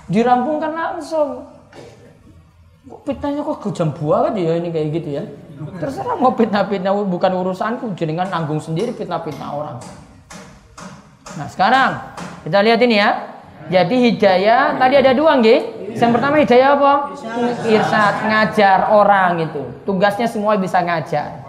Dirampungkan 0.08 0.72
langsung. 0.72 1.52
Kok 2.88 3.00
fitnahnya 3.04 3.44
kok 3.44 3.68
kejam 3.68 3.92
banget 3.92 4.48
ya 4.48 4.52
ini 4.56 4.68
kayak 4.72 4.88
gitu 4.96 5.08
ya. 5.12 5.28
Terserah 5.76 6.16
mau 6.16 6.32
fitnah-fitnah 6.32 6.96
bukan 7.04 7.32
urusanku, 7.36 7.92
jenengan 7.92 8.32
nanggung 8.32 8.64
sendiri 8.64 8.96
fitnah-fitnah 8.96 9.50
orang. 9.52 9.76
Nah, 11.36 11.46
sekarang 11.52 12.00
kita 12.48 12.64
lihat 12.64 12.80
ini 12.80 12.96
ya. 12.96 13.35
Jadi 13.66 13.96
hidayah 14.10 14.78
tadi 14.78 14.94
ada 14.94 15.12
dua 15.12 15.38
nggih. 15.42 15.60
Yang 15.96 16.12
pertama 16.12 16.34
hidayah 16.38 16.68
apa? 16.76 16.92
Irsad, 17.64 18.14
ngajar 18.28 18.78
orang 18.92 19.48
itu. 19.48 19.62
Tugasnya 19.88 20.28
semua 20.28 20.54
bisa 20.60 20.78
ngajar. 20.84 21.46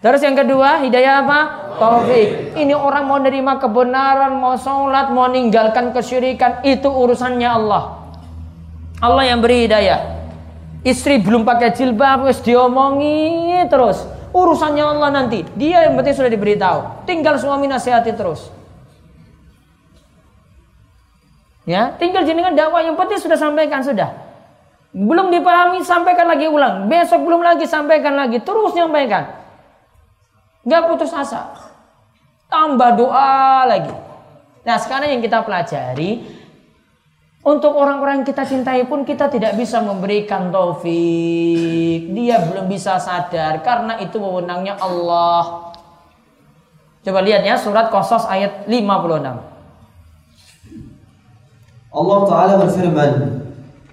Terus 0.00 0.20
yang 0.24 0.32
kedua, 0.32 0.80
hidayah 0.80 1.24
apa? 1.24 1.40
Taufik. 1.76 2.56
Ini 2.56 2.72
orang 2.72 3.04
mau 3.04 3.20
nerima 3.20 3.60
kebenaran, 3.60 4.32
mau 4.36 4.56
sholat, 4.56 5.12
mau 5.12 5.28
meninggalkan 5.28 5.92
kesyirikan, 5.92 6.64
itu 6.64 6.88
urusannya 6.88 7.48
Allah. 7.48 8.00
Allah 9.00 9.24
yang 9.28 9.44
beri 9.44 9.68
hidayah. 9.68 10.20
Istri 10.84 11.20
belum 11.20 11.44
pakai 11.44 11.76
jilbab, 11.76 12.24
wis 12.28 12.40
diomongi 12.40 13.60
terus. 13.68 14.04
Urusannya 14.32 14.84
Allah 14.84 15.08
nanti. 15.12 15.44
Dia 15.56 15.88
yang 15.88 16.00
penting 16.00 16.16
sudah 16.16 16.32
diberitahu. 16.32 17.04
Tinggal 17.04 17.36
suami 17.36 17.68
nasihati 17.68 18.16
terus. 18.16 18.59
Ya, 21.70 21.94
tinggal 21.94 22.26
jenengan 22.26 22.50
dakwah 22.50 22.82
yang 22.82 22.98
penting 22.98 23.22
sudah 23.22 23.38
sampaikan 23.38 23.78
sudah. 23.78 24.10
Belum 24.90 25.30
dipahami, 25.30 25.86
sampaikan 25.86 26.26
lagi 26.26 26.50
ulang. 26.50 26.90
Besok 26.90 27.22
belum 27.22 27.46
lagi, 27.46 27.62
sampaikan 27.62 28.18
lagi. 28.18 28.42
Terus 28.42 28.74
nyampaikan. 28.74 29.38
Nggak 30.66 30.82
putus 30.90 31.14
asa. 31.14 31.54
Tambah 32.50 32.98
doa 32.98 33.70
lagi. 33.70 33.94
Nah 34.66 34.76
sekarang 34.82 35.14
yang 35.14 35.22
kita 35.22 35.46
pelajari. 35.46 36.42
Untuk 37.40 37.72
orang-orang 37.72 38.20
yang 38.20 38.26
kita 38.26 38.44
cintai 38.44 38.84
pun 38.84 39.06
kita 39.06 39.30
tidak 39.30 39.54
bisa 39.54 39.78
memberikan 39.78 40.50
taufik. 40.50 42.10
Dia 42.10 42.42
belum 42.50 42.66
bisa 42.66 42.98
sadar 42.98 43.62
karena 43.62 43.96
itu 44.02 44.18
wewenangnya 44.18 44.74
Allah. 44.76 45.70
Coba 47.00 47.22
lihat 47.22 47.46
ya 47.46 47.56
surat 47.56 47.88
Qasas 47.94 48.26
ayat 48.26 48.66
56. 48.66 49.59
Allah 51.90 52.18
Ta'ala 52.26 52.52
berfirman 52.62 53.42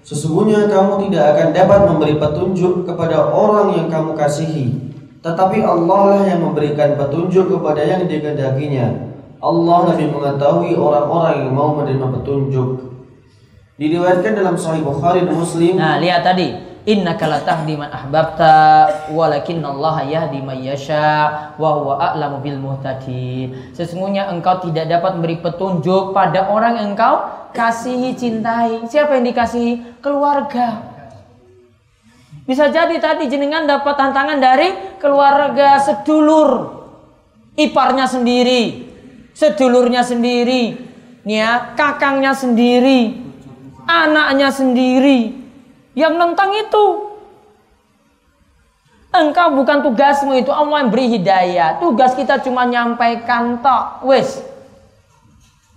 Sesungguhnya 0.06 0.70
kamu 0.70 1.10
tidak 1.10 1.36
akan 1.36 1.48
dapat 1.52 1.80
memberi 1.90 2.14
petunjuk 2.16 2.86
kepada 2.86 3.28
orang 3.28 3.74
yang 3.74 3.86
kamu 3.90 4.14
kasihi 4.14 4.72
Tetapi 5.18 5.58
Allah 5.66 6.00
lah 6.14 6.22
yang 6.24 6.40
memberikan 6.46 6.94
petunjuk 6.94 7.50
kepada 7.50 7.82
yang 7.82 8.06
dikehendakinya. 8.06 9.10
Allah 9.38 9.78
lebih 9.94 10.14
mengetahui 10.14 10.78
orang-orang 10.78 11.46
yang 11.46 11.50
mau 11.54 11.74
menerima 11.74 12.06
petunjuk. 12.22 12.68
Diriwayatkan 13.78 14.34
dalam 14.34 14.58
Sahih 14.58 14.82
Bukhari 14.82 15.22
dan 15.22 15.34
Muslim. 15.38 15.78
Nah, 15.78 16.02
lihat 16.02 16.26
tadi, 16.26 16.67
innaka 16.88 17.28
latahdi 17.28 17.76
man 17.76 17.92
ahbabta 17.92 18.56
walakinallaha 19.12 20.08
yahdi 20.08 20.40
man 20.40 20.56
yasha 20.56 21.52
wa 21.60 21.68
huwa 21.76 22.00
a'lamu 22.00 22.40
bil 22.40 22.56
muhtadin. 22.56 23.76
Sesungguhnya 23.76 24.32
engkau 24.32 24.64
tidak 24.64 24.88
dapat 24.88 25.20
memberi 25.20 25.36
petunjuk 25.44 26.16
pada 26.16 26.48
orang 26.48 26.80
yang 26.80 26.96
engkau 26.96 27.28
kasihi, 27.52 28.16
cintai. 28.16 28.88
Siapa 28.88 29.20
yang 29.20 29.28
dikasihi? 29.28 30.00
Keluarga. 30.00 30.96
Bisa 32.48 32.72
jadi 32.72 32.96
tadi 32.96 33.28
jenengan 33.28 33.68
dapat 33.68 33.92
tantangan 33.92 34.40
dari 34.40 34.96
keluarga 34.96 35.76
sedulur. 35.84 36.80
Iparnya 37.58 38.08
sendiri, 38.08 38.86
sedulurnya 39.34 40.06
sendiri, 40.06 40.78
ya, 41.26 41.74
kakangnya 41.74 42.30
sendiri, 42.30 43.18
anaknya 43.84 44.48
sendiri 44.54 45.37
yang 45.98 46.14
nentang 46.14 46.54
itu. 46.54 46.86
Engkau 49.10 49.58
bukan 49.58 49.82
tugasmu 49.82 50.38
itu 50.38 50.54
Allah 50.54 50.86
yang 50.86 50.90
beri 50.94 51.18
hidayah. 51.18 51.82
Tugas 51.82 52.14
kita 52.14 52.38
cuma 52.46 52.62
nyampaikan 52.70 53.58
tok. 53.58 54.06
Wes. 54.06 54.38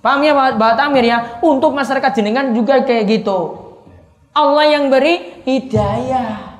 Paham 0.05 0.21
ya 0.21 0.37
Pak 0.37 0.73
Tamir 0.77 1.05
ya? 1.09 1.41
Untuk 1.41 1.73
masyarakat 1.73 2.11
jenengan 2.21 2.53
juga 2.53 2.85
kayak 2.85 3.09
gitu. 3.09 3.57
Allah 4.37 4.77
yang 4.77 4.93
beri 4.93 5.41
hidayah. 5.47 6.53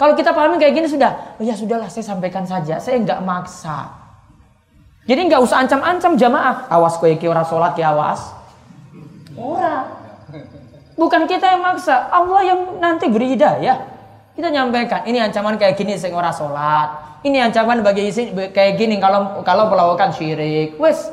Kalau 0.00 0.18
kita 0.18 0.34
pahami 0.34 0.58
kayak 0.58 0.74
gini 0.74 0.88
sudah, 0.90 1.38
oh 1.38 1.44
ya 1.46 1.54
sudahlah 1.54 1.86
saya 1.86 2.02
sampaikan 2.02 2.42
saja. 2.42 2.82
Saya 2.82 2.98
nggak 2.98 3.22
maksa. 3.22 3.92
Jadi 5.06 5.30
nggak 5.30 5.42
usah 5.42 5.62
ancam-ancam 5.62 6.18
jamaah. 6.18 6.66
Awas 6.70 6.98
kowe 6.98 7.10
iki 7.10 7.26
ora 7.26 7.42
ya 7.78 7.94
awas. 7.94 8.34
Ora. 9.34 10.01
Bukan 11.02 11.26
kita 11.26 11.58
yang 11.58 11.66
maksa, 11.66 12.06
Allah 12.14 12.46
yang 12.46 12.78
nanti 12.78 13.10
beri 13.10 13.34
hidayah. 13.34 13.74
Kita 14.38 14.54
nyampaikan, 14.54 15.02
ini 15.02 15.18
ancaman 15.18 15.58
kayak 15.58 15.74
gini 15.74 15.98
sing 15.98 16.14
ora 16.14 16.30
salat. 16.30 17.18
Ini 17.26 17.50
ancaman 17.50 17.82
bagi 17.82 18.06
isi 18.06 18.30
kayak 18.30 18.78
gini 18.78 19.02
kalau 19.02 19.42
kalau 19.42 19.66
melakukan 19.66 20.14
syirik. 20.14 20.78
Wes. 20.78 21.10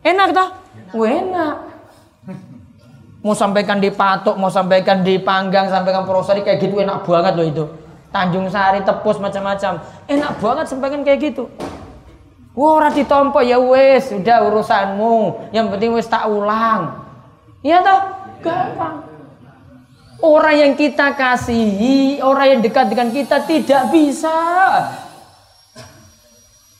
Enak 0.00 0.32
dah? 0.32 0.48
Enak. 0.96 1.56
Mau 3.20 3.36
sampaikan 3.36 3.76
di 3.76 3.92
patok, 3.92 4.40
mau 4.40 4.48
sampaikan 4.48 5.04
di 5.04 5.20
panggang, 5.20 5.68
sampaikan 5.68 6.08
prosari 6.08 6.40
kayak 6.40 6.64
gitu 6.64 6.80
enak 6.80 7.04
banget 7.04 7.32
loh 7.36 7.44
itu. 7.44 7.64
Tanjung 8.08 8.48
Sari, 8.48 8.80
tepus 8.80 9.20
macam-macam. 9.20 9.84
Enak 10.08 10.32
banget 10.40 10.64
sampaikan 10.72 11.04
kayak 11.04 11.20
gitu. 11.20 11.52
Wah, 12.56 12.80
ora 12.80 12.88
ditompo 12.88 13.44
ya 13.44 13.60
wes, 13.60 14.08
sudah 14.08 14.48
urusanmu. 14.48 15.52
Yang 15.52 15.66
penting 15.76 15.90
wes 15.92 16.08
tak 16.08 16.24
ulang. 16.24 17.03
Iya 17.64 17.80
toh? 17.80 18.00
Gampang. 18.44 19.08
Orang 20.20 20.56
yang 20.56 20.72
kita 20.76 21.16
kasihi, 21.16 22.20
orang 22.20 22.56
yang 22.56 22.60
dekat 22.60 22.92
dengan 22.92 23.08
kita 23.08 23.40
tidak 23.48 23.88
bisa 23.88 24.36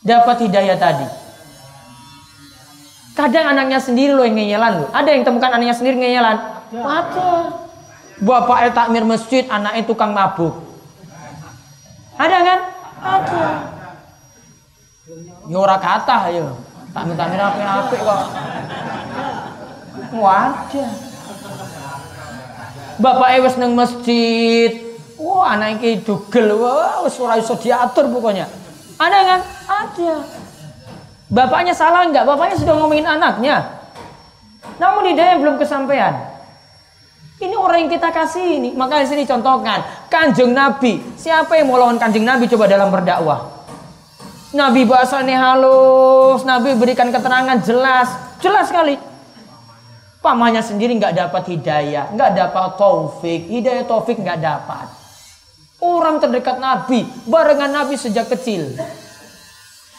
dapat 0.04 0.36
hidayah 0.44 0.76
tadi. 0.76 1.08
Kadang 3.16 3.56
anaknya 3.56 3.80
sendiri 3.80 4.12
loh 4.12 4.28
yang 4.28 4.36
ngeyelan 4.36 4.72
loh. 4.84 4.88
Ada 4.92 5.08
yang 5.16 5.24
temukan 5.24 5.56
anaknya 5.56 5.72
sendiri 5.72 5.96
ngeyelan? 6.04 6.36
Ada. 6.76 7.30
Bapak 8.20 8.58
el 8.68 8.72
takmir 8.76 9.04
masjid, 9.08 9.48
anaknya 9.48 9.82
tukang 9.88 10.12
mabuk. 10.12 10.52
Ada 12.20 12.38
kan? 12.44 12.58
Ada. 13.00 13.44
Ya 15.48 15.58
ora 15.60 15.76
kata 15.80 16.18
ya. 16.28 16.46
Takmir 16.92 17.16
takmir 17.16 17.40
apik-apik 17.40 18.00
kok. 18.04 18.22
Wadah. 20.12 20.92
Bapak 23.00 23.28
wis 23.42 23.56
nang 23.58 23.72
masjid. 23.72 24.70
Wah, 25.18 25.56
anak 25.56 25.80
iki 25.80 26.04
dugel. 26.04 26.58
Wah, 26.58 27.02
wis 27.06 27.16
ora 27.16 27.40
iso 27.40 27.56
diatur 27.56 28.10
pokoknya. 28.10 28.46
Ada 29.00 29.18
kan? 29.24 29.40
Ada. 29.66 30.12
Bapaknya 31.32 31.74
salah 31.74 32.06
enggak? 32.06 32.28
Bapaknya 32.28 32.56
sudah 32.60 32.74
ngomongin 32.78 33.06
anaknya. 33.08 33.82
Namun 34.78 35.10
hidayah 35.10 35.40
belum 35.42 35.56
kesampaian. 35.58 36.14
Ini 37.42 37.54
orang 37.58 37.86
yang 37.86 37.90
kita 37.90 38.14
kasih 38.14 38.62
ini. 38.62 38.70
Maka 38.78 39.02
di 39.02 39.10
sini 39.10 39.26
contohkan 39.26 39.82
Kanjeng 40.06 40.54
Nabi. 40.54 41.02
Siapa 41.18 41.58
yang 41.58 41.66
mau 41.66 41.78
lawan 41.82 41.98
Kanjeng 41.98 42.22
Nabi 42.22 42.46
coba 42.46 42.70
dalam 42.70 42.94
berdakwah? 42.94 43.66
Nabi 44.54 44.86
bahasanya 44.86 45.50
halus, 45.50 46.46
Nabi 46.46 46.78
berikan 46.78 47.10
keterangan 47.10 47.58
jelas, 47.66 48.06
jelas 48.38 48.70
sekali. 48.70 48.94
Pamannya 50.24 50.64
sendiri 50.64 50.96
nggak 50.96 51.20
dapat 51.20 51.52
hidayah, 51.52 52.08
nggak 52.16 52.32
dapat 52.32 52.80
taufik, 52.80 53.44
hidayah 53.44 53.84
taufik 53.84 54.16
nggak 54.16 54.40
dapat. 54.40 54.88
Orang 55.84 56.16
terdekat 56.16 56.56
Nabi, 56.56 57.04
barengan 57.28 57.68
Nabi 57.68 58.00
sejak 58.00 58.32
kecil. 58.32 58.72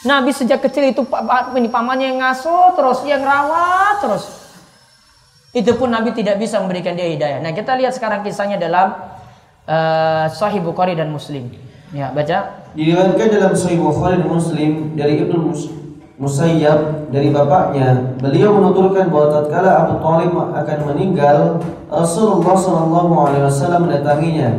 Nabi 0.02 0.34
sejak 0.34 0.66
kecil 0.66 0.90
itu 0.90 1.06
ini 1.54 1.70
pamannya 1.70 2.10
yang 2.10 2.26
ngasuh 2.26 2.74
terus, 2.74 3.06
yang 3.06 3.22
rawat 3.22 4.02
terus. 4.02 4.26
Itu 5.54 5.78
pun 5.78 5.94
Nabi 5.94 6.10
tidak 6.18 6.42
bisa 6.42 6.58
memberikan 6.58 6.98
dia 6.98 7.06
hidayah. 7.06 7.38
Nah 7.46 7.54
kita 7.54 7.78
lihat 7.78 7.94
sekarang 7.94 8.26
kisahnya 8.26 8.58
dalam 8.58 8.98
uh, 9.70 10.26
Sahih 10.34 10.66
Bukhari 10.66 10.98
dan 10.98 11.14
Muslim. 11.14 11.54
Ya 11.94 12.10
baca. 12.10 12.66
Diriwayatkan 12.74 13.28
dalam 13.30 13.54
Sahih 13.54 13.78
Bukhari 13.78 14.18
dan 14.18 14.26
Muslim 14.26 14.98
dari 14.98 15.22
Ibnu 15.22 15.38
Mus 15.38 15.85
Musayyab 16.16 17.12
dari 17.12 17.28
bapaknya, 17.28 18.16
beliau 18.24 18.56
menuturkan 18.56 19.12
bahwa 19.12 19.36
tatkala 19.36 19.84
Abu 19.84 20.00
Thalib 20.00 20.32
akan 20.32 20.80
meninggal, 20.88 21.60
Rasulullah 21.92 22.56
Shallallahu 22.56 23.14
Alaihi 23.20 23.44
Wasallam 23.44 23.92
mendatanginya. 23.92 24.50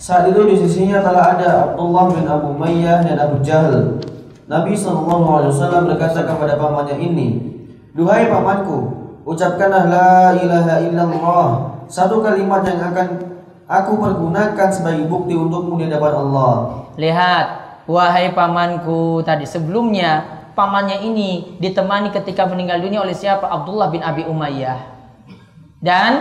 Saat 0.00 0.32
itu 0.32 0.40
di 0.48 0.56
sisinya 0.56 1.04
telah 1.04 1.36
ada 1.36 1.48
Abdullah 1.68 2.08
bin 2.08 2.24
Abu 2.24 2.56
Mayyah 2.56 3.04
dan 3.04 3.20
Abu 3.20 3.44
Jahal. 3.44 4.00
Nabi 4.48 4.72
Shallallahu 4.72 5.28
Alaihi 5.28 5.52
Wasallam 5.52 5.82
berkata 5.92 6.24
kepada 6.24 6.56
pamannya 6.56 6.96
ini, 6.96 7.52
Duhai 7.92 8.32
pamanku, 8.32 8.88
ucapkanlah 9.28 9.84
la 9.92 10.40
ilaha 10.40 10.88
illallah, 10.88 11.46
satu 11.84 12.24
kalimat 12.24 12.64
yang 12.64 12.80
akan 12.80 13.08
aku 13.68 13.92
pergunakan 14.00 14.68
sebagai 14.72 15.04
bukti 15.04 15.36
untukmu 15.36 15.76
di 15.76 15.84
hadapan 15.84 16.16
Allah. 16.16 16.52
Lihat, 16.96 17.46
wahai 17.84 18.32
pamanku 18.32 19.20
tadi 19.20 19.44
sebelumnya 19.44 20.43
pamannya 20.54 21.02
ini 21.04 21.58
ditemani 21.60 22.14
ketika 22.14 22.46
meninggal 22.46 22.80
dunia 22.80 23.02
oleh 23.02 23.14
siapa? 23.14 23.50
Abdullah 23.50 23.90
bin 23.90 24.00
Abi 24.00 24.24
Umayyah 24.24 24.80
dan 25.84 26.12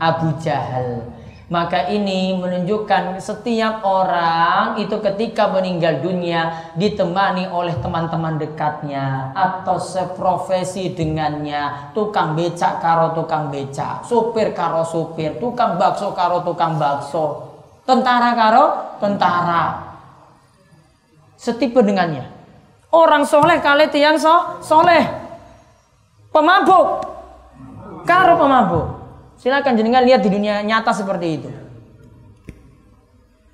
Abu 0.00 0.32
Jahal. 0.40 1.20
Maka 1.50 1.90
ini 1.90 2.38
menunjukkan 2.38 3.18
setiap 3.18 3.82
orang 3.82 4.78
itu 4.78 4.94
ketika 5.02 5.50
meninggal 5.50 5.98
dunia 5.98 6.70
ditemani 6.78 7.50
oleh 7.50 7.74
teman-teman 7.82 8.38
dekatnya 8.38 9.34
atau 9.34 9.82
seprofesi 9.82 10.94
dengannya. 10.94 11.90
Tukang 11.90 12.38
becak 12.38 12.78
karo 12.78 13.18
tukang 13.18 13.50
becak, 13.50 14.06
supir 14.06 14.54
karo 14.54 14.86
supir, 14.86 15.42
tukang 15.42 15.74
bakso 15.74 16.14
karo 16.14 16.46
tukang 16.46 16.78
bakso, 16.78 17.50
tentara 17.82 18.30
karo 18.38 18.64
tentara. 19.02 19.90
Setipe 21.34 21.82
dengannya. 21.82 22.39
Orang 22.90 23.22
soleh 23.22 23.62
kali 23.62 23.86
tiang 23.94 24.18
so, 24.18 24.58
soleh. 24.62 25.06
Pemabuk. 26.34 27.06
Karo 28.02 28.34
pemabuk. 28.34 28.86
Silakan 29.38 29.78
jenengan 29.78 30.02
lihat 30.02 30.20
di 30.26 30.30
dunia 30.30 30.60
nyata 30.66 30.90
seperti 30.90 31.26
itu. 31.38 31.48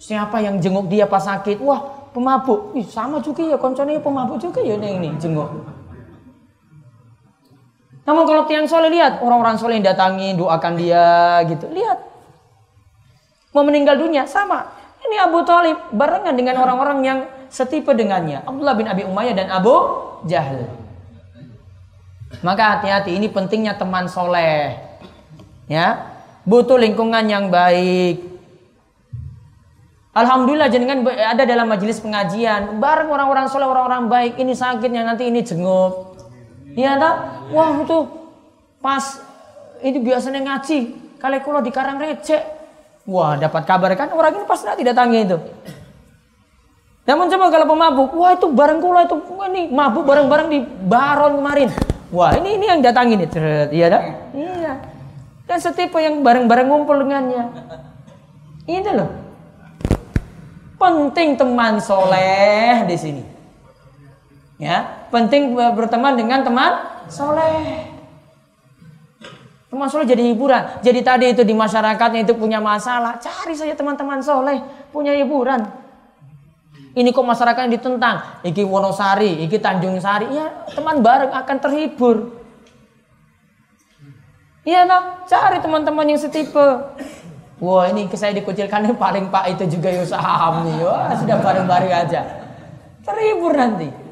Siapa 0.00 0.40
yang 0.40 0.56
jenguk 0.56 0.88
dia 0.88 1.04
pas 1.04 1.20
sakit? 1.20 1.60
Wah, 1.60 2.10
pemabuk. 2.16 2.72
Ih, 2.76 2.88
sama 2.88 3.20
juga 3.20 3.44
ya 3.44 3.60
konconnya 3.60 4.00
pemabuk 4.00 4.40
juga 4.40 4.64
ya 4.64 4.80
yang 4.80 5.04
ini 5.04 5.12
jenguk. 5.20 5.52
Namun 8.06 8.22
kalau 8.24 8.46
tiang 8.48 8.64
soleh 8.64 8.88
lihat 8.88 9.20
orang-orang 9.20 9.60
soleh 9.60 9.76
yang 9.76 9.92
datangi 9.92 10.32
doakan 10.38 10.74
dia 10.80 11.42
gitu. 11.44 11.68
Lihat. 11.68 11.98
Mau 13.52 13.66
meninggal 13.66 14.00
dunia 14.00 14.24
sama. 14.24 14.72
Ini 15.02 15.28
Abu 15.28 15.44
Talib 15.44 15.76
barengan 15.92 16.32
dengan 16.32 16.56
orang-orang 16.62 16.98
yang 17.04 17.18
setipe 17.56 17.96
dengannya. 17.96 18.44
Abdullah 18.44 18.76
bin 18.76 18.84
Abi 18.84 19.08
Umayyah 19.08 19.32
dan 19.32 19.48
Abu 19.48 19.72
Jahal. 20.28 20.68
Maka 22.44 22.76
hati-hati 22.76 23.16
ini 23.16 23.32
pentingnya 23.32 23.80
teman 23.80 24.12
soleh. 24.12 24.76
Ya, 25.64 26.12
butuh 26.44 26.76
lingkungan 26.76 27.24
yang 27.24 27.48
baik. 27.48 28.20
Alhamdulillah 30.12 30.68
jenengan 30.68 31.04
ada 31.12 31.44
dalam 31.44 31.68
majelis 31.68 32.00
pengajian 32.00 32.80
bareng 32.80 33.08
orang-orang 33.08 33.48
soleh, 33.48 33.68
orang-orang 33.68 34.08
baik. 34.12 34.32
Ini 34.36 34.52
sakitnya 34.52 35.04
nanti 35.04 35.28
ini 35.28 35.40
jenguk. 35.40 36.16
Iya 36.76 37.00
tak? 37.00 37.14
Wah 37.56 37.72
itu 37.80 37.98
pas 38.84 39.04
ini 39.80 39.96
biasanya 40.04 40.44
ngaji. 40.44 40.78
Kali 41.16 41.36
kulo 41.40 41.64
di 41.64 41.72
Karang 41.72 41.96
Recek. 42.00 42.42
Wah 43.08 43.36
dapat 43.40 43.64
kabar 43.64 43.92
kan 43.96 44.12
orang 44.12 44.40
ini 44.40 44.44
pasti 44.44 44.68
tidak 44.68 44.92
datangi 44.92 45.20
itu. 45.24 45.38
Namun 47.06 47.30
coba 47.30 47.54
kalau 47.54 47.66
pemabuk, 47.70 48.10
wah 48.18 48.34
itu 48.34 48.50
bareng 48.50 48.82
kulo 48.82 48.98
itu 48.98 49.16
ini 49.46 49.70
mabuk 49.70 50.02
bareng-bareng 50.02 50.48
di 50.50 50.58
Baron 50.90 51.38
kemarin. 51.38 51.70
Wah 52.10 52.34
ini 52.34 52.58
ini 52.58 52.66
yang 52.66 52.82
datangi 52.82 53.14
nih, 53.14 53.28
iya 53.70 53.86
tak? 53.86 54.02
Iya. 54.34 54.72
Dan 55.46 55.58
setipe 55.62 56.02
yang 56.02 56.26
bareng-bareng 56.26 56.66
ngumpul 56.66 56.98
dengannya. 56.98 57.46
Ini 58.66 58.90
loh. 58.90 59.10
Penting 60.76 61.38
teman 61.38 61.78
soleh 61.78 62.82
di 62.90 62.96
sini. 62.98 63.22
Ya, 64.58 65.06
penting 65.14 65.54
berteman 65.54 66.18
dengan 66.18 66.42
teman 66.42 67.06
soleh. 67.06 67.86
Teman 69.70 69.86
soleh 69.86 70.10
jadi 70.10 70.26
hiburan. 70.26 70.82
Jadi 70.82 71.00
tadi 71.06 71.26
itu 71.30 71.46
di 71.46 71.54
masyarakatnya 71.54 72.26
itu 72.26 72.34
punya 72.34 72.58
masalah, 72.58 73.14
cari 73.22 73.54
saja 73.54 73.78
teman-teman 73.78 74.18
soleh 74.18 74.58
punya 74.90 75.14
hiburan. 75.14 75.85
Ini 76.96 77.12
kok 77.12 77.28
masyarakat 77.28 77.68
ditentang, 77.68 78.40
iki 78.40 78.64
Wonosari, 78.64 79.44
iki 79.44 79.60
Tanjung 79.60 80.00
Sari, 80.00 80.32
ya 80.32 80.64
teman 80.72 81.04
bareng 81.04 81.28
akan 81.28 81.56
terhibur. 81.60 82.40
Iya 84.64 84.88
nak, 84.88 85.28
cari 85.28 85.60
teman-teman 85.60 86.08
yang 86.08 86.16
setipe. 86.16 86.96
Wah 87.60 87.84
ini 87.92 88.08
saya 88.16 88.32
dikucilkan 88.32 88.96
paling 88.96 89.28
pak 89.28 89.44
itu 89.52 89.76
juga 89.76 89.92
Yusaham 89.92 90.64
nih. 90.64 90.88
Wah 90.88 91.12
sudah 91.20 91.36
bareng-bareng 91.36 91.92
aja. 91.92 92.20
Terhibur 93.04 93.52
nanti. 93.52 94.05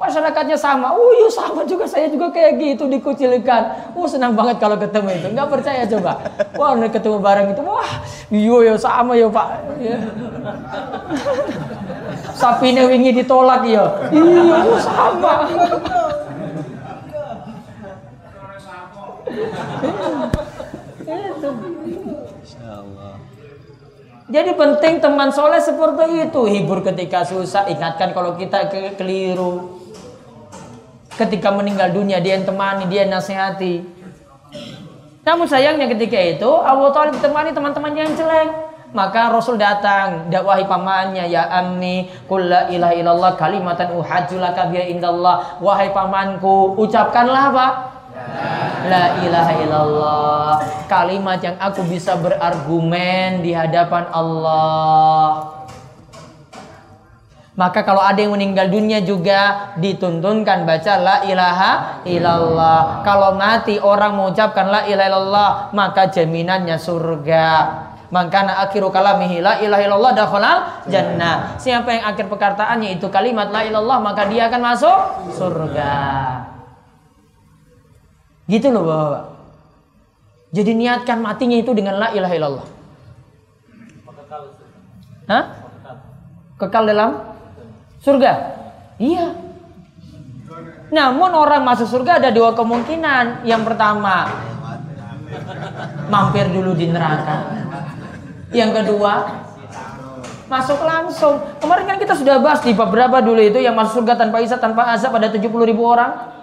Masyarakatnya 0.00 0.56
sama. 0.56 0.96
Oh 0.96 1.12
sama 1.28 1.60
juga 1.68 1.84
saya 1.84 2.08
juga 2.08 2.32
kayak 2.32 2.56
gitu 2.56 2.88
dikucilkan. 2.88 3.92
Oh 3.92 4.08
senang 4.08 4.32
banget 4.32 4.56
kalau 4.56 4.80
ketemu 4.80 5.12
itu. 5.12 5.28
Nggak 5.36 5.48
percaya 5.52 5.84
coba. 5.84 6.24
Wah 6.56 6.72
ketemu 6.88 7.20
bareng 7.20 7.52
itu. 7.52 7.60
Wah 7.60 7.92
iya 8.32 8.56
ya 8.72 8.74
sama 8.80 9.12
ya 9.12 9.28
pak. 9.28 9.48
Ya. 9.76 10.00
Sapinya 12.32 12.88
wingi 12.88 13.12
ditolak 13.20 13.60
ya. 13.68 13.84
Iya 14.08 14.56
oh, 14.72 14.80
sama. 14.80 15.34
Jadi 24.30 24.50
penting 24.54 24.94
teman 25.02 25.28
soleh 25.28 25.60
seperti 25.60 26.24
itu. 26.24 26.40
Hibur 26.48 26.80
ketika 26.80 27.28
susah. 27.28 27.68
Ingatkan 27.68 28.16
kalau 28.16 28.32
kita 28.40 28.72
keliru 28.96 29.79
ketika 31.18 31.50
meninggal 31.50 31.90
dunia 31.90 32.22
dia 32.22 32.38
yang 32.38 32.46
temani, 32.46 32.86
dia 32.86 33.06
yang 33.06 33.14
nasihati. 33.16 33.82
Namun 35.20 35.46
sayangnya 35.46 35.86
ketika 35.90 36.16
itu 36.16 36.50
Abu 36.50 36.90
Talib 36.90 37.16
temani 37.18 37.54
teman-teman 37.54 37.92
yang 37.94 38.10
jelek. 38.16 38.70
Maka 38.90 39.30
Rasul 39.30 39.54
datang, 39.54 40.26
dakwahi 40.34 40.66
pamannya, 40.66 41.30
ya 41.30 41.46
ammi, 41.46 42.10
qul 42.26 42.50
la 42.50 42.66
ilaha 42.66 42.94
illallah 42.98 43.32
kalimatan 43.38 43.94
uhajjulaka 43.94 44.66
biha 44.66 44.90
indallah. 44.90 45.62
Wahai 45.62 45.94
pamanku, 45.94 46.74
ucapkanlah 46.74 47.54
apa? 47.54 47.66
La 48.90 49.22
ilaha 49.22 49.52
illallah. 49.62 50.52
Kalimat 50.90 51.38
yang 51.38 51.54
aku 51.62 51.86
bisa 51.86 52.18
berargumen 52.18 53.46
di 53.46 53.54
hadapan 53.54 54.10
Allah. 54.10 55.59
Maka 57.60 57.84
kalau 57.84 58.00
ada 58.00 58.16
yang 58.16 58.32
meninggal 58.32 58.72
dunia 58.72 59.04
juga 59.04 59.76
dituntunkan 59.76 60.64
baca 60.64 60.92
la 60.96 61.16
ilaha 61.28 62.00
illallah. 62.08 63.04
Kalau 63.04 63.36
mati 63.36 63.76
orang 63.76 64.16
mengucapkan 64.16 64.64
la 64.72 64.88
ilaha 64.88 65.08
illallah 65.12 65.50
maka 65.76 66.08
jaminannya 66.08 66.80
surga. 66.80 67.48
Maka 68.08 68.64
akhiru 68.64 68.88
kalamihi 68.88 69.44
la 69.44 69.60
ilaha 69.60 69.82
illallah 69.84 70.12
dakhalal 70.16 70.58
jannah. 70.88 71.60
Siapa 71.60 72.00
yang 72.00 72.04
akhir 72.08 72.32
perkataannya 72.32 72.96
itu 72.96 73.12
kalimat 73.12 73.52
la 73.52 73.60
ilallah 73.68 74.00
maka 74.00 74.24
dia 74.32 74.48
akan 74.48 74.60
masuk 74.64 74.98
surga. 75.36 75.92
Gitu 78.48 78.72
loh 78.72 78.88
Bapak. 78.88 79.24
Jadi 80.56 80.80
niatkan 80.80 81.20
matinya 81.20 81.60
itu 81.60 81.76
dengan 81.76 82.00
la 82.00 82.08
ilaha 82.16 82.34
illallah. 82.40 82.66
Hah? 85.28 85.44
Kekal 86.56 86.88
dalam 86.88 87.29
surga? 88.00 88.32
Iya. 89.00 89.36
Namun 90.90 91.30
orang 91.30 91.62
masuk 91.62 91.86
surga 91.86 92.18
ada 92.18 92.34
dua 92.34 92.52
kemungkinan. 92.58 93.46
Yang 93.46 93.62
pertama, 93.70 94.26
mampir 96.10 96.50
dulu 96.50 96.74
di 96.74 96.90
neraka. 96.90 97.62
Yang 98.50 98.82
kedua, 98.82 99.46
masuk 100.50 100.82
langsung. 100.82 101.38
Kemarin 101.62 101.86
kan 101.86 101.98
kita 102.02 102.18
sudah 102.18 102.42
bahas 102.42 102.58
di 102.66 102.74
beberapa 102.74 103.22
dulu 103.22 103.38
itu 103.38 103.62
yang 103.62 103.78
masuk 103.78 104.02
surga 104.02 104.18
tanpa 104.18 104.42
isap, 104.42 104.58
tanpa 104.58 104.90
azab 104.90 105.14
ada 105.14 105.30
70 105.30 105.46
ribu 105.62 105.86
orang. 105.86 106.34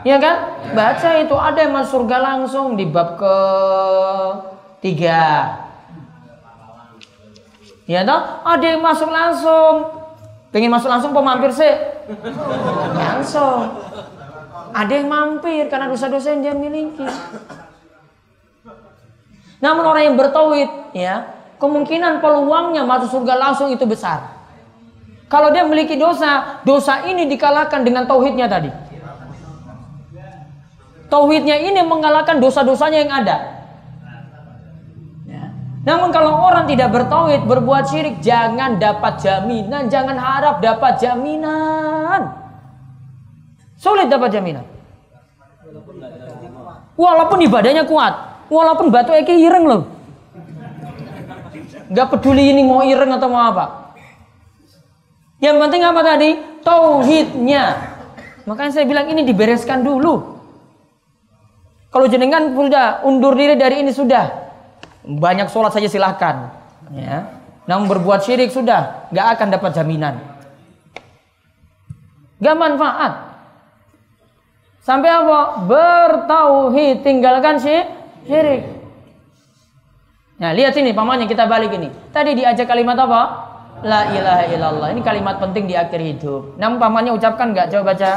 Iya 0.00 0.16
kan? 0.16 0.36
Baca 0.72 1.10
itu 1.20 1.36
ada 1.36 1.58
yang 1.60 1.76
masuk 1.76 2.08
surga 2.08 2.16
langsung 2.24 2.80
di 2.80 2.88
bab 2.88 3.20
ke 3.20 3.36
tiga. 4.80 5.60
Ya 7.84 8.00
toh? 8.08 8.40
Ada 8.48 8.64
yang 8.64 8.80
masuk 8.80 9.12
langsung 9.12 9.99
Pengen 10.50 10.70
masuk 10.74 10.90
langsung 10.90 11.14
apa 11.14 11.22
mampir 11.22 11.50
sih? 11.54 11.74
Langsung. 12.94 13.78
Ada 14.70 14.92
yang 15.02 15.06
mampir 15.06 15.70
karena 15.70 15.86
dosa-dosa 15.86 16.34
yang 16.34 16.42
dia 16.42 16.54
miliki. 16.54 17.06
Namun 19.62 19.84
orang 19.86 20.10
yang 20.10 20.16
bertauhid, 20.18 20.94
ya, 20.96 21.36
kemungkinan 21.60 22.18
peluangnya 22.18 22.82
masuk 22.82 23.20
surga 23.20 23.34
langsung 23.38 23.70
itu 23.70 23.86
besar. 23.86 24.40
Kalau 25.30 25.54
dia 25.54 25.62
memiliki 25.62 25.94
dosa, 25.94 26.58
dosa 26.66 27.06
ini 27.06 27.30
dikalahkan 27.30 27.86
dengan 27.86 28.10
tauhidnya 28.10 28.50
tadi. 28.50 28.70
Tauhidnya 31.06 31.58
ini 31.62 31.78
mengalahkan 31.86 32.42
dosa-dosanya 32.42 32.98
yang 33.06 33.12
ada. 33.14 33.36
Namun 35.80 36.12
kalau 36.12 36.44
orang 36.44 36.68
tidak 36.68 36.92
bertauhid, 36.92 37.48
berbuat 37.48 37.88
syirik, 37.88 38.20
jangan 38.20 38.76
dapat 38.76 39.16
jaminan, 39.24 39.88
jangan 39.88 40.20
harap 40.20 40.60
dapat 40.60 41.00
jaminan. 41.00 42.36
Sulit 43.80 44.12
dapat 44.12 44.28
jaminan. 44.28 44.68
Walaupun 47.00 47.40
ibadahnya 47.40 47.88
kuat, 47.88 48.44
walaupun 48.52 48.92
batu 48.92 49.16
eki 49.16 49.40
ireng 49.40 49.64
loh. 49.64 49.82
Gak 51.90 52.12
peduli 52.12 52.52
ini 52.52 52.60
mau 52.60 52.84
ireng 52.84 53.16
atau 53.16 53.32
mau 53.32 53.40
apa. 53.40 53.96
Yang 55.40 55.56
penting 55.64 55.82
apa 55.82 56.00
tadi? 56.04 56.30
Tauhidnya. 56.60 57.64
Makanya 58.44 58.70
saya 58.76 58.84
bilang 58.84 59.08
ini 59.08 59.24
dibereskan 59.24 59.80
dulu. 59.80 60.36
Kalau 61.88 62.06
jenengan 62.06 62.52
sudah 62.52 63.00
undur 63.02 63.32
diri 63.32 63.56
dari 63.56 63.80
ini 63.80 63.90
sudah, 63.90 64.49
banyak 65.04 65.48
sholat 65.48 65.72
saja 65.72 65.88
silahkan. 65.88 66.52
Ya. 66.92 67.30
Namun 67.64 67.86
berbuat 67.86 68.24
syirik 68.26 68.50
sudah 68.50 69.08
nggak 69.14 69.26
akan 69.38 69.48
dapat 69.54 69.70
jaminan. 69.76 70.14
Gak 72.40 72.56
manfaat. 72.56 73.12
Sampai 74.80 75.12
apa? 75.12 75.60
Bertauhid, 75.68 77.04
tinggalkan 77.04 77.60
syirik. 77.60 78.64
Nah, 80.40 80.56
lihat 80.56 80.72
sini 80.72 80.96
pamannya 80.96 81.28
kita 81.28 81.44
balik 81.44 81.76
ini. 81.76 81.92
Tadi 82.16 82.32
diajak 82.32 82.64
kalimat 82.64 82.96
apa? 82.96 83.22
La 83.84 84.08
ilaha 84.08 84.44
illallah. 84.48 84.88
Ini 84.96 85.04
kalimat 85.04 85.36
penting 85.36 85.68
di 85.68 85.76
akhir 85.76 86.00
hidup. 86.00 86.56
Namun 86.56 86.80
pamannya 86.80 87.12
ucapkan 87.12 87.52
nggak? 87.52 87.68
Coba 87.76 87.92
baca. 87.92 88.10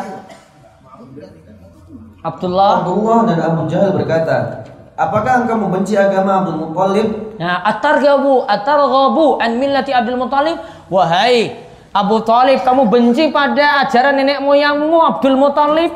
Abdullah. 2.24 2.88
Abdullah 2.88 3.20
dan 3.28 3.40
Abu 3.44 3.68
Jahal 3.68 3.92
berkata, 3.92 4.63
Apakah 4.94 5.42
engkau 5.42 5.58
membenci 5.58 5.98
agama 5.98 6.46
Abdul 6.46 6.70
Muthalib? 6.70 7.08
Nah, 7.42 7.66
at-targhabu 7.66 8.46
at-targhabu 8.46 9.42
an 9.42 9.58
millati 9.58 9.90
Abdul 9.90 10.22
Muthalib? 10.22 10.62
Wahai 10.86 11.66
Abu 11.90 12.22
Talib, 12.22 12.62
kamu 12.62 12.90
benci 12.90 13.34
pada 13.34 13.86
ajaran 13.86 14.22
nenek 14.22 14.42
moyangmu 14.42 14.98
Abdul 15.02 15.38
Muthalib? 15.38 15.92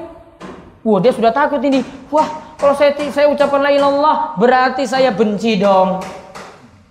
Wah, 0.81 0.97
dia 0.97 1.13
sudah 1.13 1.29
takut 1.29 1.62
ini. 1.62 1.86
Wah, 2.10 2.57
kalau 2.57 2.73
saya 2.73 2.97
saya 3.13 3.29
ucapkan 3.29 3.62
la 3.62 3.69
ilallah, 3.69 4.33
berarti 4.33 4.89
saya 4.89 5.13
benci 5.13 5.62
dong 5.62 6.01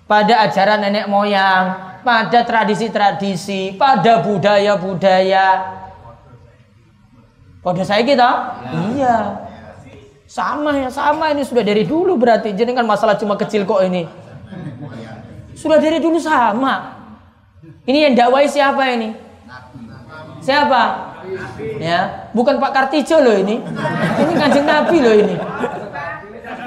pada 0.07 0.47
ajaran 0.47 0.87
nenek 0.87 1.11
moyang, 1.11 1.99
pada 2.07 2.47
tradisi-tradisi, 2.47 3.75
pada 3.75 4.23
budaya-budaya. 4.23 5.75
Pada 7.67 7.83
saya 7.83 8.07
kita? 8.07 8.31
Iya. 8.95 9.17
Sama 10.37 10.77
ya, 10.77 10.93
sama 10.93 11.33
ini 11.33 11.49
sudah 11.49 11.65
dari 11.65 11.89
dulu 11.89 12.21
berarti. 12.21 12.53
Jadi 12.53 12.77
kan 12.77 12.85
masalah 12.85 13.17
cuma 13.17 13.41
kecil 13.41 13.65
kok 13.65 13.81
ini. 13.81 14.05
Sudah 15.57 15.81
dari 15.81 15.97
dulu 15.97 16.21
sama. 16.21 16.93
Ini 17.89 18.13
yang 18.13 18.13
dakwai 18.13 18.45
siapa 18.45 18.85
ini? 18.93 19.17
Siapa? 20.45 20.83
Ya, 21.81 22.29
bukan 22.37 22.61
Pak 22.61 22.69
Kartijo 22.77 23.17
loh 23.25 23.33
ini. 23.33 23.65
Ini 24.21 24.33
kanjeng 24.37 24.69
Nabi 24.69 24.97
loh 25.01 25.17
ini. 25.17 25.41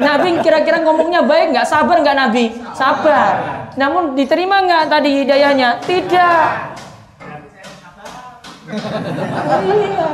Nabi 0.01 0.41
kira-kira 0.41 0.81
ngomongnya 0.81 1.21
baik 1.21 1.53
nggak? 1.53 1.69
Sabar 1.69 2.01
nggak 2.01 2.17
Nabi? 2.17 2.49
Sabar. 2.73 3.69
Namun 3.77 4.17
diterima 4.17 4.65
nggak 4.65 4.89
tadi 4.89 5.09
hidayahnya? 5.21 5.77
Tidak. 5.85 6.49
Iya. 9.61 10.09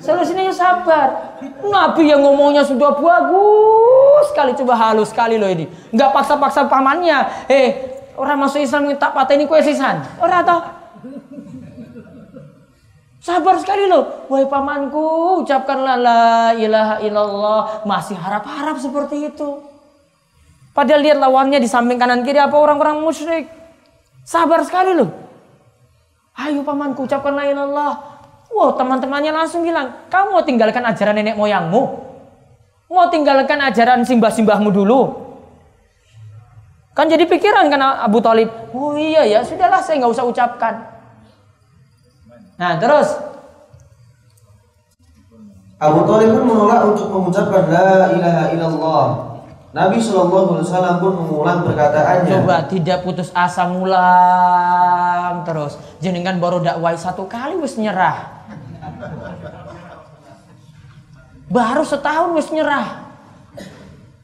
Solusinya 0.00 0.44
ya 0.46 0.54
sabar. 0.54 1.38
Nabi 1.64 2.12
yang 2.12 2.22
ngomongnya 2.22 2.62
sudah 2.62 2.96
bagus 2.96 4.24
sekali, 4.32 4.52
coba 4.56 4.74
halus 4.76 5.12
sekali 5.12 5.36
loh 5.40 5.48
ini. 5.48 5.66
Nggak 5.92 6.10
paksa-paksa 6.12 6.68
pamannya. 6.68 7.48
Eh, 7.48 7.68
orang 8.16 8.46
masuk 8.46 8.60
Islam 8.60 8.92
patah 8.96 9.34
ini 9.36 9.48
kue 9.48 9.60
sisan. 9.60 10.00
Orang 10.20 10.44
tahu. 10.44 10.60
Sabar 13.26 13.58
sekali 13.58 13.90
loh. 13.90 14.30
Wahai 14.30 14.46
pamanku, 14.46 15.42
ucapkanlah 15.42 15.98
la 15.98 16.22
ilaha 16.54 17.02
illallah. 17.02 17.60
Masih 17.82 18.14
harap-harap 18.14 18.78
seperti 18.78 19.34
itu. 19.34 19.66
Padahal 20.70 21.02
lihat 21.02 21.18
lawannya 21.18 21.58
di 21.58 21.66
samping 21.66 21.98
kanan 21.98 22.22
kiri 22.22 22.38
apa 22.38 22.54
orang-orang 22.54 23.02
musyrik. 23.02 23.50
Sabar 24.22 24.62
sekali 24.62 24.94
loh. 24.94 25.10
Ayo 26.36 26.62
pamanku 26.62 27.08
ucapkan 27.08 27.34
la 27.34 27.48
ilaha 27.48 27.54
illallah. 27.66 27.92
Wow, 28.50 28.78
teman-temannya 28.78 29.32
langsung 29.34 29.66
bilang, 29.66 30.06
kamu 30.08 30.26
mau 30.32 30.44
tinggalkan 30.46 30.84
ajaran 30.86 31.18
nenek 31.18 31.36
moyangmu? 31.36 31.82
Mau 32.86 33.06
tinggalkan 33.10 33.58
ajaran 33.60 34.06
simbah-simbahmu 34.06 34.70
dulu? 34.70 35.26
Kan 36.96 37.12
jadi 37.12 37.28
pikiran 37.28 37.68
kan 37.68 38.00
Abu 38.00 38.24
Talib. 38.24 38.48
Oh 38.72 38.96
iya 38.96 39.26
ya, 39.28 39.44
sudahlah 39.44 39.84
saya 39.84 40.00
nggak 40.00 40.14
usah 40.16 40.24
ucapkan. 40.24 40.74
Nah 42.56 42.80
terus 42.80 43.12
Abu 45.76 46.08
Talib 46.08 46.32
pun 46.32 46.44
menolak 46.48 46.88
untuk 46.88 47.12
mengucapkan 47.12 47.68
la 47.68 48.16
ilaha 48.16 48.44
illallah. 48.48 49.06
Nabi 49.76 50.00
Shallallahu 50.00 50.56
Alaihi 50.56 50.64
Wasallam 50.72 50.96
pun 51.04 51.12
mengulang 51.20 51.60
perkataannya. 51.68 52.32
coba 52.32 52.64
tidak 52.64 53.04
putus 53.04 53.28
asa 53.36 53.68
mulang 53.68 55.44
terus. 55.44 55.76
Jenengan 56.00 56.40
baru 56.40 56.64
dakwai 56.64 56.96
satu 56.96 57.28
kali 57.28 57.60
wis 57.60 57.76
nyerah. 57.76 58.35
Baru 61.46 61.86
setahun 61.86 62.34
wis 62.34 62.50
nyerah. 62.50 63.06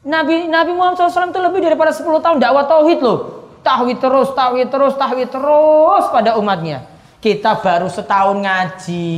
Nabi 0.03 0.51
Nabi 0.51 0.75
Muhammad 0.75 0.99
SAW 0.99 1.31
itu 1.31 1.39
lebih 1.39 1.63
daripada 1.63 1.95
10 1.95 2.03
tahun 2.19 2.37
dakwah 2.43 2.67
tauhid 2.67 2.99
loh. 2.99 3.19
Tauhid 3.63 4.03
terus, 4.03 4.35
tauhid 4.35 4.67
terus, 4.67 4.93
tauhid 4.99 5.29
terus 5.31 6.03
pada 6.11 6.35
umatnya. 6.35 6.83
Kita 7.23 7.55
baru 7.63 7.87
setahun 7.87 8.43
ngaji. 8.43 9.15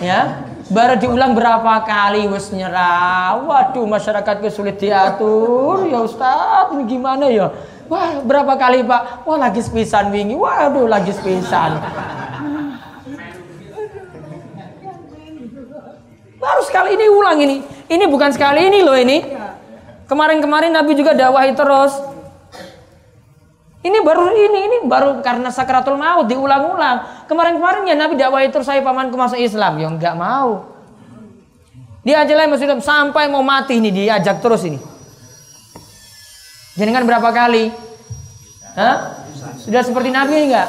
Ya, 0.00 0.44
baru 0.72 1.00
diulang 1.00 1.32
berapa 1.32 1.84
kali 1.88 2.28
wis 2.28 2.52
nyerah. 2.52 3.40
Waduh, 3.40 3.88
masyarakatku 3.88 4.52
sulit 4.52 4.76
diatur. 4.76 5.88
Ya 5.88 6.04
Ustaz, 6.04 6.68
ini 6.76 6.84
gimana 6.84 7.32
ya? 7.32 7.48
Wah, 7.88 8.20
berapa 8.24 8.56
kali 8.56 8.84
Pak? 8.84 9.24
Wah, 9.24 9.36
lagi 9.40 9.64
sepisan 9.64 10.12
wingi. 10.12 10.36
Waduh, 10.36 10.88
lagi 10.88 11.12
sepisan. 11.12 11.80
Baru 16.42 16.60
sekali 16.66 16.98
ini 16.98 17.06
ulang 17.06 17.38
ini. 17.38 17.62
Ini 17.86 18.04
bukan 18.10 18.34
sekali 18.34 18.66
ini 18.66 18.82
loh 18.82 18.98
ini. 18.98 19.22
Kemarin-kemarin 20.10 20.74
Nabi 20.74 20.98
juga 20.98 21.14
dakwahi 21.14 21.54
terus. 21.54 21.94
Ini 23.82 23.98
baru 24.02 24.30
ini, 24.34 24.60
ini 24.66 24.76
baru 24.86 25.22
karena 25.22 25.54
sakratul 25.54 25.94
maut 25.94 26.26
diulang-ulang. 26.26 27.26
Kemarin-kemarin 27.30 27.86
ya 27.86 27.94
Nabi 27.94 28.18
dakwahi 28.18 28.50
terus 28.50 28.66
saya 28.66 28.82
pamanku 28.82 29.14
masuk 29.14 29.38
Islam, 29.38 29.78
ya 29.78 29.86
enggak 29.86 30.18
mau. 30.18 30.66
Dia 32.02 32.26
aja 32.26 32.34
lah 32.34 32.50
masuk 32.50 32.66
Islam 32.66 32.82
sampai 32.82 33.30
mau 33.30 33.46
mati 33.46 33.78
ini 33.78 33.94
diajak 33.94 34.42
terus 34.42 34.66
ini. 34.66 34.82
Jenengan 36.74 37.06
berapa 37.06 37.30
kali? 37.30 37.70
Hah? 38.74 39.22
Sudah 39.62 39.82
seperti 39.86 40.10
Nabi 40.10 40.50
enggak? 40.50 40.68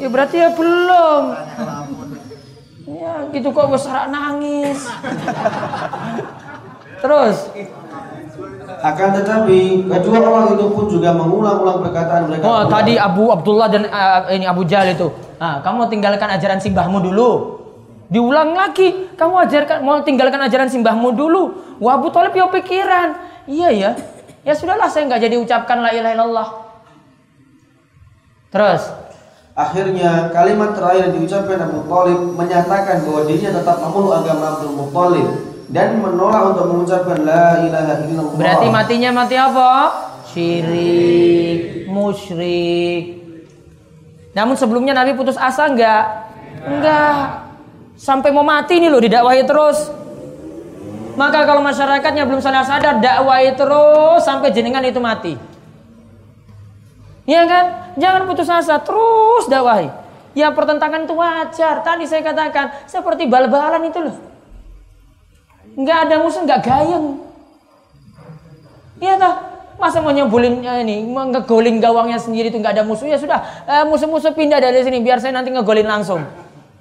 Ya 0.00 0.08
berarti 0.08 0.36
ya 0.36 0.52
belum. 0.52 1.24
Ya 3.00 3.24
gitu 3.32 3.48
kok 3.48 3.72
besar 3.72 4.12
nangis. 4.12 4.84
Terus 7.00 7.36
Akan 8.80 9.12
tetapi 9.12 9.84
kedua 9.84 10.18
orang 10.24 10.56
itu 10.56 10.64
pun 10.72 10.88
juga 10.88 11.12
mengulang-ulang 11.12 11.84
perkataan 11.84 12.32
mereka. 12.32 12.44
Oh, 12.48 12.64
tadi 12.64 12.96
Abu 12.96 13.28
Abdullah 13.28 13.68
dan 13.68 13.84
eh, 13.84 14.40
ini 14.40 14.48
Abu 14.48 14.64
Jahal 14.64 14.96
itu. 14.96 15.12
Nah, 15.36 15.60
kamu 15.60 15.92
tinggalkan 15.92 16.28
ajaran 16.32 16.56
simbahmu 16.56 17.04
dulu. 17.04 17.60
Diulang 18.08 18.56
lagi, 18.56 19.12
kamu 19.20 19.34
ajarkan 19.44 19.84
mau 19.84 20.00
tinggalkan 20.00 20.40
ajaran 20.40 20.72
simbahmu 20.72 21.12
dulu. 21.12 21.76
Wah, 21.76 22.00
Abu 22.00 22.08
Thalib 22.08 22.32
ya 22.32 22.48
pikiran. 22.48 23.08
Iya 23.44 23.68
ya. 23.68 23.90
Ya 24.48 24.56
sudahlah 24.56 24.88
saya 24.88 25.04
nggak 25.12 25.28
jadi 25.28 25.36
ucapkan 25.36 25.84
la 25.84 25.92
ilaha 25.92 26.12
illallah. 26.16 26.48
Terus, 28.48 28.82
Akhirnya 29.60 30.32
kalimat 30.32 30.72
terakhir 30.72 31.12
yang 31.12 31.20
diucapkan 31.20 31.60
Abu 31.60 31.84
Talib 31.84 32.32
menyatakan 32.32 33.04
bahwa 33.04 33.20
dirinya 33.28 33.60
tetap 33.60 33.76
memeluk 33.84 34.12
agama 34.16 34.56
Abdul 34.56 34.72
Muttalib 34.72 35.28
dan 35.68 36.00
menolak 36.00 36.56
untuk 36.56 36.64
mengucapkan 36.72 37.20
la 37.20 37.60
ilaha 37.68 37.92
illallah. 38.08 38.40
berarti 38.40 38.66
matinya 38.72 39.10
mati 39.12 39.36
apa? 39.36 39.70
Syirik, 40.32 41.90
musyrik. 41.92 43.20
Namun 44.32 44.56
sebelumnya 44.56 44.96
Nabi 44.96 45.12
putus 45.12 45.36
asa 45.36 45.68
enggak? 45.68 46.08
Enggak. 46.64 47.44
Sampai 48.00 48.32
mau 48.32 48.46
mati 48.46 48.80
nih 48.80 48.88
loh 48.88 49.02
didakwahi 49.04 49.44
terus. 49.44 49.92
Maka 51.20 51.44
kalau 51.44 51.60
masyarakatnya 51.60 52.24
belum 52.24 52.40
sadar-sadar 52.40 52.96
dakwahi 52.96 53.52
terus 53.60 54.24
sampai 54.24 54.48
jenengan 54.56 54.80
itu 54.88 55.02
mati. 55.02 55.49
Iya 57.30 57.46
kan? 57.46 57.64
Jangan 57.94 58.26
putus 58.26 58.50
asa, 58.50 58.82
terus 58.82 59.46
dakwahi. 59.46 59.86
Ya 60.34 60.50
pertentangan 60.50 61.06
itu 61.06 61.14
wajar. 61.14 61.86
Tadi 61.86 62.02
saya 62.10 62.26
katakan 62.26 62.74
seperti 62.90 63.30
bal-balan 63.30 63.86
itu 63.86 64.02
loh. 64.02 64.16
Nggak 65.78 65.98
ada 66.10 66.14
musuh, 66.18 66.42
nggak 66.42 66.60
gayeng. 66.66 67.22
Iya 68.98 69.14
toh? 69.14 69.34
Masa 69.78 70.02
mau 70.02 70.12
nyebulin 70.12 70.60
eh, 70.60 70.84
ini, 70.84 71.08
mau 71.08 71.24
ngegolin 71.24 71.80
gawangnya 71.80 72.20
sendiri 72.20 72.52
itu 72.52 72.60
nggak 72.60 72.76
ada 72.76 72.84
musuh 72.84 73.08
ya 73.08 73.16
sudah 73.16 73.64
eh, 73.64 73.84
musuh-musuh 73.88 74.36
pindah 74.36 74.60
dari 74.60 74.84
sini 74.84 75.00
biar 75.00 75.22
saya 75.22 75.32
nanti 75.32 75.54
ngegolin 75.54 75.86
langsung. 75.86 76.26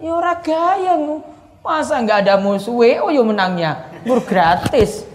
Ya 0.01 0.11
ora 0.17 0.33
gayeng. 0.41 1.21
Masa 1.61 2.01
nggak 2.01 2.25
ada 2.25 2.41
musuh, 2.41 2.73
WO 2.73 3.13
yo 3.13 3.21
menangnya. 3.21 3.85
Bur 4.01 4.25
gratis. 4.25 5.05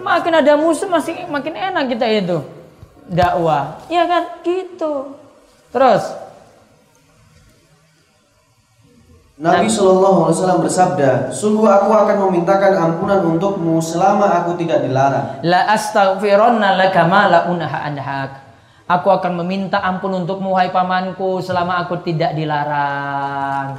Makin 0.00 0.32
ada 0.40 0.56
musuh 0.56 0.88
masih 0.88 1.28
makin 1.28 1.52
enak 1.52 1.92
kita 1.92 2.08
itu 2.08 2.55
dakwah. 3.10 3.82
Iya 3.86 4.04
kan? 4.06 4.22
Gitu. 4.42 4.92
Terus 5.70 6.04
Nabi 9.36 9.68
Shallallahu 9.68 10.26
Alaihi 10.26 10.36
Wasallam 10.40 10.60
bersabda, 10.64 11.10
sungguh 11.28 11.68
aku 11.68 11.92
akan 11.92 12.16
memintakan 12.24 12.72
ampunan 12.72 13.20
untukmu 13.20 13.84
selama 13.84 14.32
aku 14.32 14.56
tidak 14.56 14.80
dilarang. 14.80 15.44
la 15.44 15.76
astaghfironna 15.76 16.72
laka 16.72 17.04
ma 17.04 17.28
la 17.28 17.40
unaha 17.52 17.84
anhak. 17.84 18.30
Aku 18.88 19.12
akan 19.12 19.44
meminta 19.44 19.82
ampun 19.82 20.24
untukmu 20.24 20.56
hai 20.56 20.72
pamanku 20.72 21.44
selama 21.44 21.84
aku 21.84 22.00
tidak 22.00 22.32
dilarang. 22.32 23.76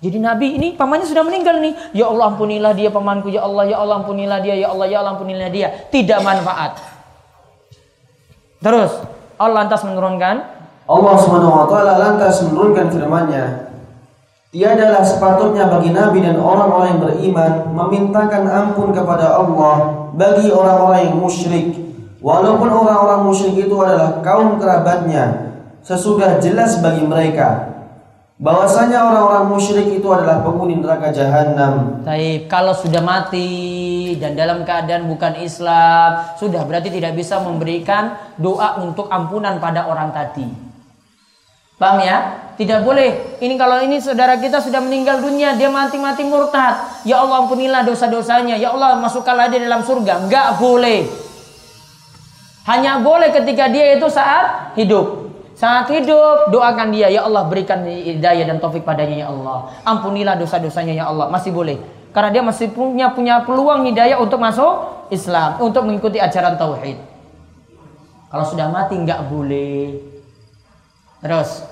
Jadi 0.00 0.20
Nabi 0.20 0.46
ini 0.56 0.68
pamannya 0.72 1.10
sudah 1.10 1.24
meninggal 1.26 1.58
nih. 1.58 1.74
Ya 1.92 2.06
Allah 2.08 2.32
ampunilah 2.32 2.72
dia 2.72 2.88
pamanku. 2.88 3.28
Ya 3.28 3.44
Allah 3.44 3.66
ya 3.66 3.76
Allah 3.82 4.04
ampunilah 4.04 4.38
dia. 4.40 4.54
Ya 4.56 4.68
Allah 4.72 4.86
ya 4.86 5.00
Allah 5.02 5.16
ampunilah 5.16 5.48
dia. 5.48 5.68
Tidak 5.90 6.20
manfaat. 6.20 6.93
Terus 8.64 9.04
Allah 9.36 9.68
lantas 9.68 9.84
menurunkan? 9.84 10.36
Allah 10.88 11.14
Subhanahu 11.20 11.52
Wa 11.52 11.66
Taala 11.68 11.92
lantas 12.00 12.40
menurunkan 12.48 12.88
firman-Nya, 12.88 13.44
Tiadalah 14.54 15.02
sepatutnya 15.02 15.66
bagi 15.66 15.90
Nabi 15.90 16.22
dan 16.22 16.38
orang-orang 16.38 16.94
yang 16.94 17.02
beriman 17.02 17.52
memintakan 17.74 18.46
ampun 18.46 18.94
kepada 18.94 19.34
Allah 19.34 20.06
bagi 20.14 20.46
orang-orang 20.54 21.10
yang 21.10 21.18
musyrik. 21.18 21.74
Walaupun 22.22 22.70
orang-orang 22.70 23.26
musyrik 23.26 23.66
itu 23.66 23.74
adalah 23.82 24.22
kaum 24.22 24.56
kerabatnya, 24.62 25.50
sesudah 25.82 26.38
jelas 26.38 26.78
bagi 26.78 27.02
mereka 27.02 27.73
bahwasanya 28.34 28.98
orang-orang 28.98 29.46
musyrik 29.54 29.88
itu 29.94 30.08
adalah 30.10 30.42
penghuni 30.42 30.82
neraka 30.82 31.14
jahanam. 31.14 32.02
Taib, 32.02 32.50
kalau 32.50 32.74
sudah 32.74 33.00
mati 33.00 34.18
dan 34.18 34.34
dalam 34.34 34.66
keadaan 34.66 35.06
bukan 35.06 35.38
Islam, 35.38 36.34
sudah 36.38 36.66
berarti 36.66 36.90
tidak 36.90 37.14
bisa 37.14 37.38
memberikan 37.38 38.18
doa 38.34 38.82
untuk 38.82 39.06
ampunan 39.06 39.62
pada 39.62 39.86
orang 39.86 40.10
tadi. 40.10 40.46
Paham 41.74 42.06
ya? 42.06 42.18
Tidak 42.54 42.86
boleh. 42.86 43.42
Ini 43.42 43.54
kalau 43.58 43.82
ini 43.82 43.98
saudara 43.98 44.38
kita 44.38 44.62
sudah 44.62 44.78
meninggal 44.78 45.18
dunia, 45.18 45.58
dia 45.58 45.66
mati-mati 45.66 46.22
murtad. 46.22 47.02
Ya 47.02 47.18
Allah 47.18 47.42
ampunilah 47.42 47.82
dosa-dosanya. 47.82 48.54
Ya 48.54 48.70
Allah 48.70 49.02
masukkanlah 49.02 49.50
dia 49.50 49.58
dalam 49.58 49.82
surga. 49.82 50.22
Enggak 50.22 50.62
boleh. 50.62 51.02
Hanya 52.70 53.02
boleh 53.02 53.34
ketika 53.34 53.66
dia 53.66 53.98
itu 53.98 54.06
saat 54.06 54.70
hidup. 54.78 55.23
Saat 55.64 55.88
hidup 55.96 56.52
doakan 56.52 56.92
dia, 56.92 57.08
ya 57.08 57.24
Allah 57.24 57.48
berikan 57.48 57.88
hidayah 57.88 58.44
dan 58.44 58.60
taufik 58.60 58.84
padanya 58.84 59.24
ya 59.24 59.28
Allah. 59.32 59.72
Ampunilah 59.88 60.36
dosa-dosanya 60.36 60.92
ya 60.92 61.08
Allah. 61.08 61.32
Masih 61.32 61.56
boleh. 61.56 61.80
Karena 62.12 62.28
dia 62.28 62.44
masih 62.44 62.68
punya 62.68 63.08
punya 63.16 63.40
peluang 63.48 63.88
hidayah 63.88 64.20
untuk 64.20 64.44
masuk 64.44 65.08
Islam, 65.08 65.56
untuk 65.64 65.88
mengikuti 65.88 66.20
ajaran 66.20 66.60
tauhid. 66.60 67.00
Kalau 68.28 68.44
sudah 68.44 68.68
mati 68.68 68.92
nggak 69.00 69.24
boleh. 69.32 70.04
Terus 71.24 71.64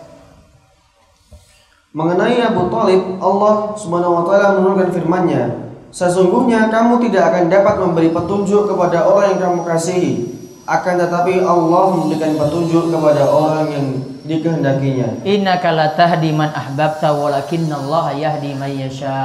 Mengenai 1.92 2.40
Abu 2.40 2.72
Talib, 2.72 3.20
Allah 3.20 3.76
Subhanahu 3.76 4.16
wa 4.16 4.22
taala 4.24 4.56
menurunkan 4.56 4.88
firman-Nya, 4.96 5.68
"Sesungguhnya 5.92 6.72
kamu 6.72 7.04
tidak 7.04 7.28
akan 7.28 7.52
dapat 7.52 7.76
memberi 7.76 8.08
petunjuk 8.08 8.72
kepada 8.72 9.04
orang 9.04 9.36
yang 9.36 9.40
kamu 9.52 9.60
kasihi, 9.68 10.12
akan 10.64 10.94
tetapi 11.06 11.42
Allah 11.42 11.84
memberikan 11.96 12.38
petunjuk 12.38 12.90
kepada 12.92 13.22
orang 13.26 13.66
yang 13.70 13.86
dikehendakinya." 14.22 15.26
Innaka 15.26 15.68
la 15.74 15.94
tahdi 15.94 16.30
man 16.30 16.54
ahbabta 16.54 17.10
walakinallaha 17.14 18.14
yahdi 18.14 18.54
man 18.54 18.70
yasha. 18.70 19.18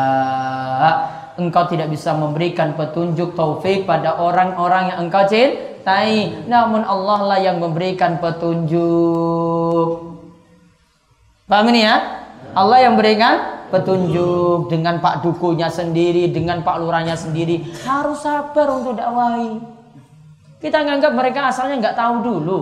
Engkau 1.38 1.69
tidak 1.69 1.93
bisa 1.93 2.17
memberikan 2.17 2.73
petunjuk 2.73 3.38
taufik 3.38 3.86
pada 3.86 4.17
orang-orang 4.17 4.89
yang 4.89 4.97
engkau 5.06 5.21
cintai, 5.30 6.34
namun 6.50 6.82
Allah 6.82 7.19
lah 7.30 7.38
yang 7.38 7.62
memberikan 7.62 8.17
petunjuk. 8.17 9.89
Paham 11.45 11.69
ini 11.69 11.86
ya? 11.86 12.26
Allah 12.58 12.89
yang 12.89 12.97
berikan 12.97 13.69
petunjuk 13.69 14.73
dengan 14.73 14.97
Pak 14.97 15.21
Dukunya 15.21 15.69
sendiri, 15.69 16.34
dengan 16.34 16.65
Pak 16.65 16.82
Lurahnya 16.82 17.13
sendiri. 17.13 17.69
Harus 17.86 18.26
sabar 18.26 18.67
untuk 18.73 18.97
dakwahi. 18.97 19.77
Kita 20.58 20.82
nganggap 20.82 21.13
mereka 21.13 21.54
asalnya 21.54 21.78
nggak 21.78 21.98
tahu 21.98 22.15
dulu. 22.26 22.60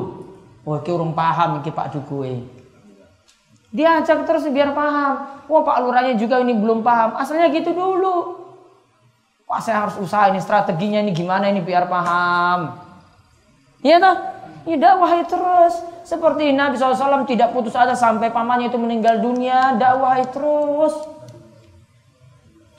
Wah, 0.67 0.81
ki 0.83 0.91
urung 0.91 1.15
paham 1.15 1.63
iki 1.63 1.71
Pak 1.71 1.95
Dukuwe. 1.95 2.43
Dia 3.71 4.03
ajak 4.03 4.27
terus 4.27 4.43
biar 4.51 4.75
paham. 4.75 5.45
Wah, 5.47 5.61
Pak 5.63 5.77
Lurahnya 5.85 6.17
juga 6.19 6.41
ini 6.41 6.57
belum 6.57 6.83
paham. 6.83 7.15
Asalnya 7.15 7.53
gitu 7.53 7.71
dulu. 7.71 8.43
Wah, 9.45 9.61
saya 9.61 9.87
harus 9.87 9.95
usaha 10.01 10.27
ini 10.27 10.41
strateginya 10.41 10.99
ini 10.99 11.15
gimana 11.15 11.47
ini 11.47 11.61
biar 11.61 11.87
paham. 11.87 12.81
Iya 13.85 14.01
toh? 14.01 14.15
Ya 14.65 14.75
dakwahi 14.81 15.21
terus. 15.29 15.77
Seperti 16.01 16.49
Nabi 16.49 16.75
SAW 16.81 17.29
tidak 17.29 17.53
putus 17.53 17.77
asa 17.77 17.93
sampai 17.93 18.33
pamannya 18.33 18.73
itu 18.73 18.81
meninggal 18.81 19.21
dunia. 19.21 19.77
Dakwahi 19.77 20.25
terus. 20.33 20.97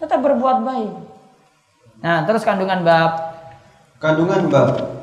Tetap 0.03 0.21
berbuat 0.21 0.67
baik. 0.67 0.93
Nah, 2.03 2.27
terus 2.27 2.43
kandungan 2.43 2.83
bab. 2.83 3.33
Kandungan 4.03 4.51
bab 4.51 4.97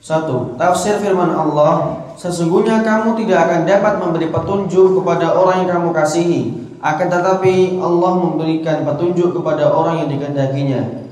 satu, 0.00 0.54
Tafsir 0.60 1.00
firman 1.02 1.32
Allah 1.34 2.04
Sesungguhnya 2.16 2.80
kamu 2.80 3.18
tidak 3.24 3.48
akan 3.48 3.60
dapat 3.68 3.94
memberi 4.00 4.28
petunjuk 4.30 5.02
kepada 5.02 5.34
orang 5.36 5.64
yang 5.64 5.70
kamu 5.80 5.90
kasihi 5.92 6.42
Akan 6.80 7.10
tetapi 7.10 7.80
Allah 7.80 8.12
memberikan 8.16 8.86
petunjuk 8.86 9.34
kepada 9.34 9.72
orang 9.72 10.04
yang 10.04 10.08
dikehendakinya 10.12 11.06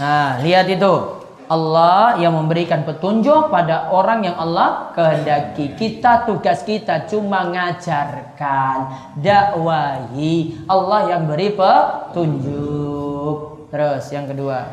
Nah, 0.00 0.40
lihat 0.40 0.66
itu. 0.68 1.16
Allah 1.46 2.18
yang 2.18 2.34
memberikan 2.34 2.82
petunjuk 2.82 3.54
pada 3.54 3.86
orang 3.94 4.26
yang 4.26 4.34
Allah 4.34 4.90
kehendaki. 4.98 5.78
Kita 5.78 6.26
tugas 6.26 6.66
kita 6.66 7.06
cuma 7.06 7.46
ngajarkan, 7.54 8.90
dakwahi. 9.22 10.66
Allah 10.66 11.14
yang 11.14 11.30
beri 11.30 11.54
petunjuk. 11.54 13.36
Terus 13.70 14.04
yang 14.10 14.26
kedua. 14.26 14.66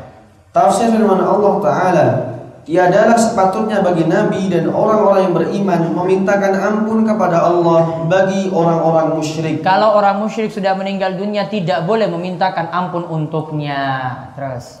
Tafsir 0.50 0.90
firman 0.90 1.22
Allah 1.22 1.54
Ta'ala 1.62 2.06
Tiadalah 2.64 3.20
sepatutnya 3.20 3.84
bagi 3.84 4.08
Nabi 4.08 4.48
dan 4.48 4.72
orang-orang 4.72 5.28
yang 5.28 5.34
beriman 5.36 5.80
memintakan 6.00 6.56
ampun 6.56 7.04
kepada 7.04 7.44
Allah 7.44 8.08
bagi 8.08 8.48
orang-orang 8.48 9.20
musyrik. 9.20 9.60
Kalau 9.60 9.92
orang 9.92 10.24
musyrik 10.24 10.48
sudah 10.48 10.72
meninggal 10.72 11.12
dunia 11.12 11.44
tidak 11.52 11.84
boleh 11.84 12.08
memintakan 12.08 12.72
ampun 12.72 13.04
untuknya. 13.04 14.16
Terus. 14.32 14.80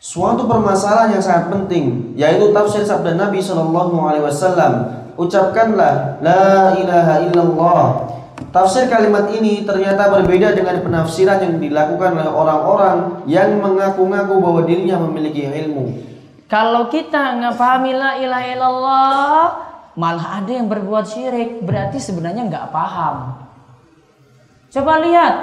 Suatu 0.00 0.48
permasalahan 0.48 1.20
yang 1.20 1.24
sangat 1.24 1.52
penting 1.52 2.16
yaitu 2.16 2.48
tafsir 2.56 2.80
sabda 2.80 3.12
Nabi 3.12 3.44
Shallallahu 3.44 3.96
Alaihi 4.00 4.24
Wasallam. 4.24 4.72
Ucapkanlah 5.20 6.16
la 6.24 6.80
ilaha 6.80 7.14
illallah. 7.28 7.84
Tafsir 8.56 8.88
kalimat 8.88 9.28
ini 9.36 9.68
ternyata 9.68 10.08
berbeda 10.16 10.56
dengan 10.56 10.80
penafsiran 10.80 11.44
yang 11.44 11.60
dilakukan 11.60 12.16
oleh 12.16 12.32
orang-orang 12.32 13.20
yang 13.28 13.60
mengaku-ngaku 13.60 14.34
bahwa 14.40 14.60
dirinya 14.64 14.96
memiliki 14.96 15.44
ilmu. 15.44 16.15
Kalau 16.46 16.86
kita 16.86 17.42
nggak 17.42 17.58
pahami 17.58 17.90
la 17.90 18.22
ilaha 18.22 18.46
illallah, 18.46 19.42
malah 19.98 20.38
ada 20.38 20.52
yang 20.54 20.70
berbuat 20.70 21.04
syirik, 21.10 21.66
berarti 21.66 21.98
sebenarnya 21.98 22.46
nggak 22.46 22.66
paham. 22.70 23.34
Coba 24.70 25.02
lihat, 25.02 25.34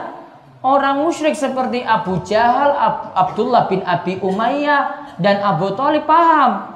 orang 0.64 1.04
musyrik 1.04 1.36
seperti 1.36 1.84
Abu 1.84 2.24
Jahal, 2.24 2.72
Ab- 2.72 3.12
Abdullah 3.20 3.68
bin 3.68 3.84
Abi 3.84 4.16
Umayyah, 4.24 5.16
dan 5.20 5.44
Abu 5.44 5.76
Thalib 5.76 6.08
paham. 6.08 6.72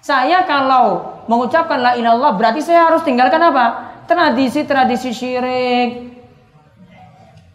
Saya 0.00 0.46
kalau 0.48 1.18
mengucapkan 1.28 1.76
la 1.76 1.92
ilaha 1.98 2.16
illallah, 2.16 2.32
berarti 2.38 2.64
saya 2.64 2.88
harus 2.88 3.04
tinggalkan 3.04 3.42
apa? 3.42 3.92
Tradisi-tradisi 4.06 5.10
syirik. 5.12 6.16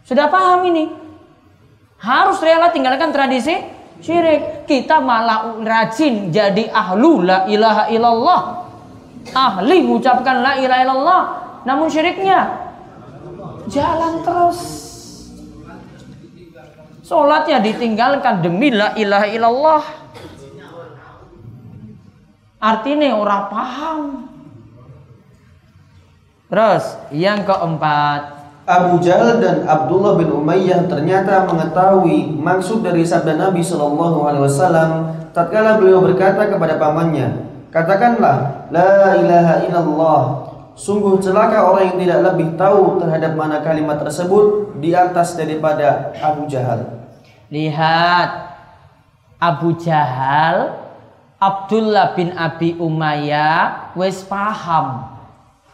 Sudah 0.06 0.28
paham 0.28 0.68
ini? 0.70 0.92
Harus 1.96 2.38
rela 2.44 2.68
tinggalkan 2.70 3.08
tradisi 3.10 3.71
syirik. 4.02 4.66
Kita 4.66 4.98
malah 4.98 5.56
rajin 5.62 6.34
jadi 6.34 6.68
ahlu 6.68 7.22
la 7.22 7.46
ilaha 7.46 7.88
illallah. 7.88 8.40
Ahli 9.32 9.86
mengucapkan 9.86 10.42
la 10.42 10.58
ilaha 10.58 10.80
illallah. 10.82 11.22
Namun 11.62 11.86
syiriknya 11.86 12.50
jalan 13.70 14.20
terus. 14.26 14.60
Sholatnya 17.02 17.62
ditinggalkan 17.62 18.42
demi 18.42 18.74
la 18.74 18.94
ilaha 18.98 19.26
illallah. 19.30 19.82
Artinya 22.62 23.18
orang 23.18 23.42
paham. 23.50 24.00
Terus 26.46 26.84
yang 27.10 27.42
keempat, 27.48 28.41
Abu 28.62 29.02
Jahal 29.02 29.42
dan 29.42 29.66
Abdullah 29.66 30.14
bin 30.14 30.30
Umayyah 30.30 30.86
ternyata 30.86 31.50
mengetahui 31.50 32.30
maksud 32.38 32.86
dari 32.86 33.02
sabda 33.02 33.34
Nabi 33.34 33.58
Shallallahu 33.58 34.22
Alaihi 34.22 34.46
Wasallam 34.46 34.90
tatkala 35.34 35.82
beliau 35.82 35.98
berkata 35.98 36.46
kepada 36.46 36.78
pamannya, 36.78 37.42
katakanlah 37.74 38.70
la 38.70 39.18
ilaha 39.18 39.54
illallah. 39.66 40.22
Sungguh 40.72 41.20
celaka 41.20 41.68
orang 41.68 41.92
yang 41.92 41.98
tidak 42.00 42.20
lebih 42.32 42.48
tahu 42.56 42.96
terhadap 43.02 43.36
mana 43.36 43.60
kalimat 43.60 43.98
tersebut 44.00 44.78
di 44.78 44.94
atas 44.94 45.34
daripada 45.34 46.14
Abu 46.22 46.46
Jahal. 46.48 46.86
Lihat 47.52 48.30
Abu 49.42 49.76
Jahal, 49.76 50.78
Abdullah 51.42 52.14
bin 52.14 52.30
Abi 52.38 52.78
Umayyah 52.78 53.92
wis 53.98 54.22
paham. 54.22 55.12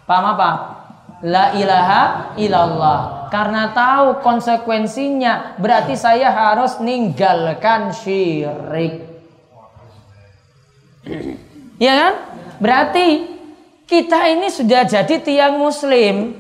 Paham 0.09 0.25
apa? 0.35 0.78
La 1.23 1.51
ilaha 1.55 2.35
illallah. 2.39 3.27
Karena 3.29 3.75
tahu 3.75 4.23
konsekuensinya, 4.23 5.59
berarti 5.59 5.99
saya 5.99 6.31
harus 6.31 6.79
ninggalkan 6.79 7.93
syirik. 7.93 9.05
Ya 11.79 11.95
kan? 11.95 12.15
Berarti 12.59 13.39
kita 13.87 14.27
ini 14.35 14.51
sudah 14.51 14.83
jadi 14.83 15.15
tiang 15.23 15.63
muslim. 15.63 16.35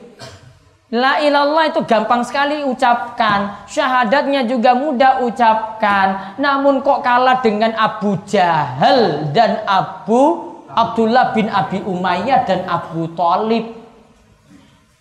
La 0.90 1.22
ilallah 1.22 1.70
itu 1.70 1.84
gampang 1.86 2.26
sekali 2.26 2.66
ucapkan. 2.66 3.68
Syahadatnya 3.70 4.42
juga 4.50 4.74
mudah 4.74 5.22
ucapkan. 5.22 6.34
Namun 6.42 6.82
kok 6.82 7.06
kalah 7.06 7.38
dengan 7.38 7.70
Abu 7.78 8.18
Jahal 8.26 9.30
dan 9.30 9.62
Abu 9.62 10.48
Abdullah 10.68 11.30
bin 11.36 11.46
Abi 11.52 11.86
Umayyah 11.86 12.42
dan 12.48 12.66
Abu 12.66 13.14
Talib. 13.14 13.78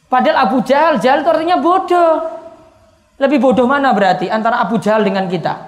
Padahal 0.08 0.48
Abu 0.48 0.64
Jahal, 0.64 1.04
Jahal 1.04 1.24
itu 1.24 1.30
artinya 1.32 1.60
bodoh. 1.60 2.14
Lebih 3.20 3.40
bodoh 3.44 3.68
mana 3.68 3.92
berarti 3.92 4.32
antara 4.32 4.64
Abu 4.64 4.80
Jahal 4.80 5.04
dengan 5.04 5.28
kita? 5.28 5.68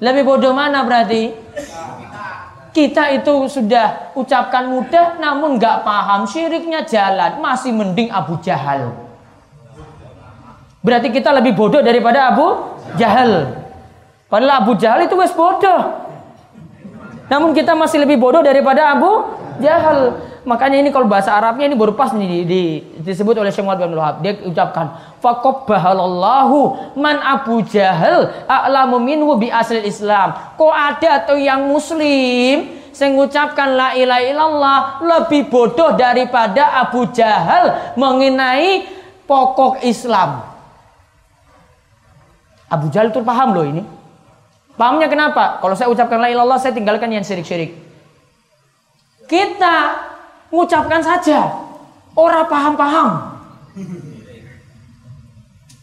Lebih 0.00 0.22
bodoh 0.24 0.52
mana 0.56 0.80
berarti? 0.84 1.32
Kita 2.72 3.08
itu 3.08 3.48
sudah 3.48 4.12
ucapkan 4.12 4.68
mudah 4.68 5.16
namun 5.16 5.56
nggak 5.56 5.80
paham 5.84 6.28
syiriknya 6.28 6.84
jalan. 6.84 7.40
Masih 7.40 7.72
mending 7.72 8.12
Abu 8.12 8.36
Jahal. 8.44 8.92
Berarti 10.84 11.08
kita 11.10 11.32
lebih 11.36 11.56
bodoh 11.56 11.80
daripada 11.80 12.32
Abu 12.32 12.76
Jahal. 13.00 13.60
Padahal 14.28 14.62
Abu 14.62 14.72
Jahal 14.76 15.04
itu 15.08 15.16
wes 15.18 15.32
bodoh. 15.32 16.04
Namun 17.26 17.56
kita 17.56 17.74
masih 17.74 18.06
lebih 18.06 18.20
bodoh 18.22 18.44
daripada 18.44 18.94
Abu 18.94 19.24
Jahal. 19.58 20.20
Makanya 20.46 20.78
ini 20.78 20.94
kalau 20.94 21.10
bahasa 21.10 21.34
Arabnya 21.34 21.66
ini 21.66 21.74
baru 21.74 21.98
pas 21.98 22.14
nih 22.14 22.22
di, 22.22 22.38
di- 22.46 22.80
disebut 23.02 23.34
oleh 23.34 23.50
Syekh 23.50 23.66
Muhammad 23.66 23.90
bin 23.90 23.98
Wahab. 23.98 24.16
Dia 24.22 24.38
ucapkan 24.46 24.94
faqabbahalallahu 25.18 26.94
man 26.94 27.18
Abu 27.18 27.66
Jahal 27.66 28.30
a'lamu 28.46 29.02
minhu 29.02 29.34
bi 29.42 29.50
asli 29.50 29.82
Islam. 29.82 30.54
Kok 30.54 30.70
ada 30.70 31.26
tuh 31.26 31.42
yang 31.42 31.66
muslim 31.66 32.78
yang 32.94 33.12
mengucapkan 33.12 33.74
la 33.74 33.92
ilaha 33.98 34.22
illallah 34.22 34.78
lebih 35.02 35.50
bodoh 35.50 35.98
daripada 35.98 36.78
Abu 36.78 37.10
Jahal 37.10 37.92
mengenai 37.98 38.86
pokok 39.26 39.82
Islam. 39.82 40.46
Abu 42.70 42.86
Jahal 42.94 43.10
itu 43.10 43.18
paham 43.20 43.50
loh 43.50 43.66
ini. 43.66 43.82
Pahamnya 44.78 45.10
kenapa? 45.10 45.58
Kalau 45.58 45.74
saya 45.74 45.90
ucapkan 45.90 46.22
la 46.22 46.30
ilaha 46.30 46.46
illallah 46.46 46.60
saya 46.62 46.70
tinggalkan 46.70 47.10
yang 47.10 47.26
syirik-syirik. 47.26 47.74
Kita 49.26 49.76
mengucapkan 50.50 51.00
saja. 51.02 51.52
Orang 52.16 52.48
paham-paham. 52.48 53.08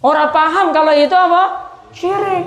Orang 0.04 0.30
paham 0.36 0.66
kalau 0.76 0.94
itu 0.98 1.16
apa? 1.16 1.44
Syirik. 1.94 2.46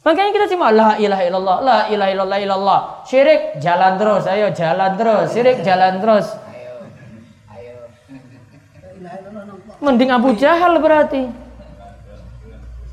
Makanya 0.00 0.30
kita 0.32 0.46
cuma 0.52 0.72
la 0.72 0.96
ilaha 0.96 1.22
illallah, 1.28 1.56
la 1.60 1.78
ilaha 1.92 2.10
illallah 2.12 2.38
illallah. 2.40 2.80
Syirik 3.04 3.60
jalan 3.60 4.00
terus, 4.00 4.24
ayo 4.28 4.48
jalan 4.52 4.90
terus. 4.96 5.26
Syirik 5.32 5.58
jalan 5.64 6.00
terus. 6.00 6.26
Mending 9.80 10.12
Abu 10.12 10.36
Jahal 10.36 10.76
berarti. 10.76 11.24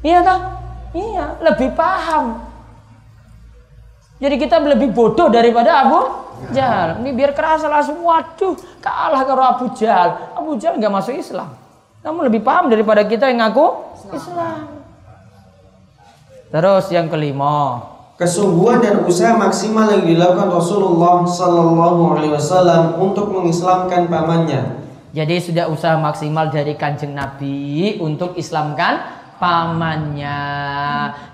Iya 0.07 0.23
tak? 0.23 0.39
Iya, 0.95 1.25
lebih 1.43 1.75
paham. 1.75 2.46
Jadi 4.17 4.35
kita 4.41 4.57
lebih 4.57 4.89
bodoh 4.97 5.29
daripada 5.29 5.85
Abu 5.85 5.99
Jahal. 6.49 7.01
Ini 7.05 7.13
biar 7.13 7.37
kerasa 7.37 7.69
langsung, 7.69 8.01
waduh, 8.01 8.57
kalah 8.81 9.21
kalau 9.25 9.43
Abu 9.45 9.65
Jahal. 9.77 10.33
Abu 10.33 10.57
Jahal 10.57 10.81
nggak 10.81 10.93
masuk 10.93 11.13
Islam. 11.13 11.53
Kamu 12.01 12.25
lebih 12.25 12.41
paham 12.41 12.69
daripada 12.69 13.05
kita 13.05 13.29
yang 13.29 13.45
ngaku 13.45 13.67
Islam. 14.13 14.79
Terus 16.47 16.85
yang 16.89 17.11
kelima, 17.11 17.83
Kesungguhan 18.17 18.81
dan 18.81 19.05
usaha 19.05 19.37
maksimal 19.37 19.93
yang 19.93 20.01
dilakukan 20.01 20.49
Rasulullah 20.49 21.21
Sallallahu 21.21 22.17
Alaihi 22.17 22.33
Wasallam 22.33 22.97
untuk 22.97 23.29
mengislamkan 23.29 24.09
pamannya. 24.09 24.89
jadi 25.13 25.37
sudah 25.37 25.65
usaha 25.69 25.93
maksimal 26.01 26.49
dari 26.49 26.73
kanjeng 26.73 27.13
Nabi 27.13 28.01
untuk 28.01 28.33
Islamkan 28.33 29.05
pamannya. 29.37 30.39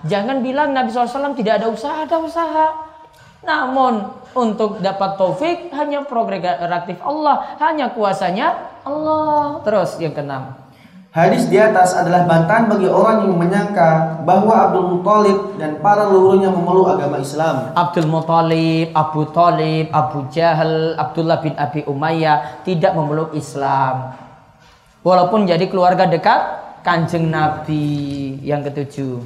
Jangan 0.08 0.44
bilang 0.44 0.76
Nabi 0.76 0.92
SAW 0.92 1.36
tidak 1.36 1.64
ada 1.64 1.68
usaha, 1.72 2.04
ada 2.04 2.18
usaha. 2.20 2.68
Namun 3.44 4.08
untuk 4.32 4.80
dapat 4.80 5.20
taufik 5.20 5.68
hanya 5.76 6.08
prerogatif 6.08 6.96
Allah, 7.04 7.60
hanya 7.60 7.92
kuasanya 7.92 8.80
Allah. 8.88 9.60
Terus 9.68 10.00
yang 10.00 10.16
keenam. 10.16 10.64
Hadis 11.14 11.46
di 11.46 11.62
atas 11.62 11.94
adalah 11.94 12.26
bantahan 12.26 12.74
bagi 12.74 12.90
orang 12.90 13.30
yang 13.30 13.38
menyangka 13.38 14.18
bahwa 14.26 14.66
Abdul 14.66 14.98
Muthalib 14.98 15.62
dan 15.62 15.78
para 15.78 16.10
leluhurnya 16.10 16.50
memeluk 16.50 16.90
agama 16.90 17.22
Islam. 17.22 17.70
Abdul 17.78 18.10
Muthalib, 18.10 18.90
Abu 18.98 19.22
Talib, 19.30 19.94
Abu 19.94 20.26
Jahal, 20.34 20.98
Abdullah 20.98 21.38
bin 21.38 21.54
Abi 21.54 21.86
Umayyah 21.86 22.66
tidak 22.66 22.98
memeluk 22.98 23.30
Islam. 23.38 24.18
Walaupun 25.06 25.46
jadi 25.46 25.70
keluarga 25.70 26.10
dekat 26.10 26.64
kanjeng 26.84 27.32
Nabi 27.32 28.38
yang 28.44 28.62
ketujuh. 28.62 29.24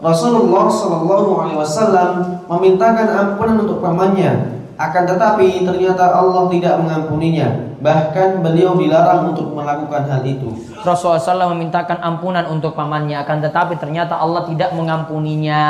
Rasulullah 0.00 0.66
Shallallahu 0.66 1.30
Alaihi 1.38 1.58
Wasallam 1.60 2.10
memintakan 2.48 3.06
ampunan 3.08 3.56
untuk 3.62 3.78
pamannya, 3.84 4.32
akan 4.80 5.02
tetapi 5.04 5.62
ternyata 5.68 6.08
Allah 6.08 6.48
tidak 6.48 6.80
mengampuninya. 6.80 7.48
Bahkan 7.80 8.44
beliau 8.44 8.76
dilarang 8.76 9.32
untuk 9.32 9.52
melakukan 9.52 10.08
hal 10.08 10.20
itu. 10.24 10.52
Rasulullah 10.84 11.20
SAW 11.20 11.52
memintakan 11.56 12.00
ampunan 12.00 12.44
untuk 12.48 12.76
pamannya, 12.76 13.20
akan 13.24 13.40
tetapi 13.44 13.76
ternyata 13.80 14.16
Allah 14.16 14.44
tidak 14.48 14.72
mengampuninya. 14.72 15.64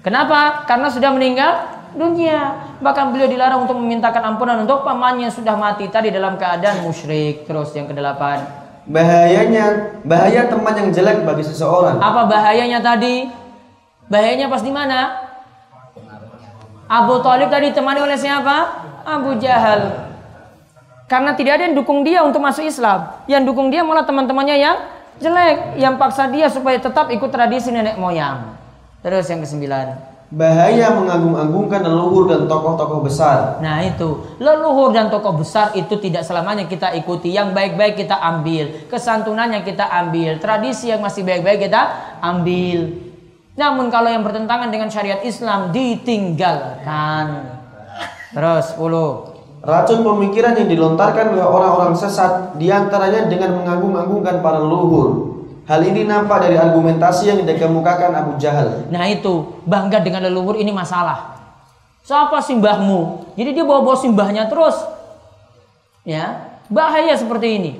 Kenapa? 0.00 0.64
Karena 0.64 0.88
sudah 0.88 1.12
meninggal 1.12 1.52
dunia. 1.96 2.76
Bahkan 2.80 3.12
beliau 3.12 3.28
dilarang 3.28 3.68
untuk 3.68 3.76
memintakan 3.76 4.36
ampunan 4.36 4.64
untuk 4.64 4.84
pamannya 4.84 5.28
yang 5.28 5.34
sudah 5.36 5.52
mati 5.56 5.88
tadi 5.92 6.08
dalam 6.08 6.40
keadaan 6.40 6.80
musyrik. 6.84 7.44
Terus 7.44 7.76
yang 7.76 7.88
kedelapan. 7.88 8.57
Bahayanya, 8.88 10.00
bahaya 10.00 10.48
teman 10.48 10.72
yang 10.72 10.88
jelek 10.88 11.20
bagi 11.28 11.44
seseorang. 11.44 12.00
Apa 12.00 12.24
bahayanya 12.24 12.80
tadi? 12.80 13.28
Bahayanya 14.08 14.48
pas 14.48 14.64
di 14.64 14.72
mana? 14.72 15.28
Abu 16.88 17.20
Talib 17.20 17.52
tadi 17.52 17.68
ditemani 17.68 18.00
oleh 18.00 18.16
siapa? 18.16 18.88
Abu 19.04 19.36
Jahal. 19.36 20.08
Karena 21.04 21.36
tidak 21.36 21.60
ada 21.60 21.62
yang 21.68 21.76
dukung 21.76 22.00
dia 22.00 22.24
untuk 22.24 22.40
masuk 22.40 22.64
Islam. 22.64 23.12
Yang 23.28 23.52
dukung 23.52 23.68
dia 23.68 23.84
malah 23.84 24.08
teman-temannya 24.08 24.56
yang 24.56 24.76
jelek. 25.20 25.76
Yang 25.76 25.94
paksa 26.00 26.32
dia 26.32 26.48
supaya 26.48 26.80
tetap 26.80 27.12
ikut 27.12 27.28
tradisi 27.28 27.68
nenek 27.68 28.00
moyang. 28.00 28.56
Terus 29.04 29.28
yang 29.28 29.44
kesembilan. 29.44 30.17
Bahaya 30.28 30.92
mengagung-agungkan 30.92 31.88
leluhur 31.88 32.28
dan 32.28 32.44
tokoh-tokoh 32.44 33.00
besar. 33.00 33.64
Nah 33.64 33.80
itu, 33.80 34.36
leluhur 34.36 34.92
dan 34.92 35.08
tokoh 35.08 35.40
besar 35.40 35.72
itu 35.72 35.96
tidak 35.96 36.20
selamanya 36.20 36.68
kita 36.68 36.92
ikuti. 37.00 37.32
Yang 37.32 37.56
baik-baik 37.56 37.96
kita 37.96 38.12
ambil, 38.12 38.84
kesantunannya 38.92 39.64
kita 39.64 39.88
ambil, 39.88 40.36
tradisi 40.36 40.92
yang 40.92 41.00
masih 41.00 41.24
baik-baik 41.24 41.72
kita 41.72 41.80
ambil. 42.20 43.08
Namun 43.56 43.88
kalau 43.88 44.12
yang 44.12 44.20
bertentangan 44.20 44.68
dengan 44.68 44.92
syariat 44.92 45.24
Islam 45.24 45.72
ditinggalkan. 45.72 47.48
Terus 48.36 48.76
10. 48.76 49.64
Racun 49.64 50.00
pemikiran 50.04 50.54
yang 50.60 50.68
dilontarkan 50.68 51.34
oleh 51.34 51.42
orang-orang 51.42 51.96
sesat 51.96 52.52
di 52.60 52.68
antaranya 52.68 53.32
dengan 53.32 53.64
mengagung-agungkan 53.64 54.44
para 54.44 54.60
leluhur. 54.60 55.37
Hal 55.68 55.84
ini 55.84 56.08
nampak 56.08 56.48
dari 56.48 56.56
argumentasi 56.56 57.28
yang 57.28 57.44
dikemukakan 57.44 58.16
Abu 58.16 58.40
Jahal. 58.40 58.88
Nah 58.88 59.04
itu, 59.04 59.60
bangga 59.68 60.00
dengan 60.00 60.24
leluhur 60.24 60.56
ini 60.56 60.72
masalah. 60.72 61.36
Siapa 62.08 62.40
simbahmu? 62.40 63.28
Jadi 63.36 63.52
dia 63.52 63.68
bawa-bawa 63.68 63.92
simbahnya 64.00 64.48
terus. 64.48 64.80
Ya, 66.08 66.56
bahaya 66.72 67.12
seperti 67.20 67.60
ini. 67.60 67.72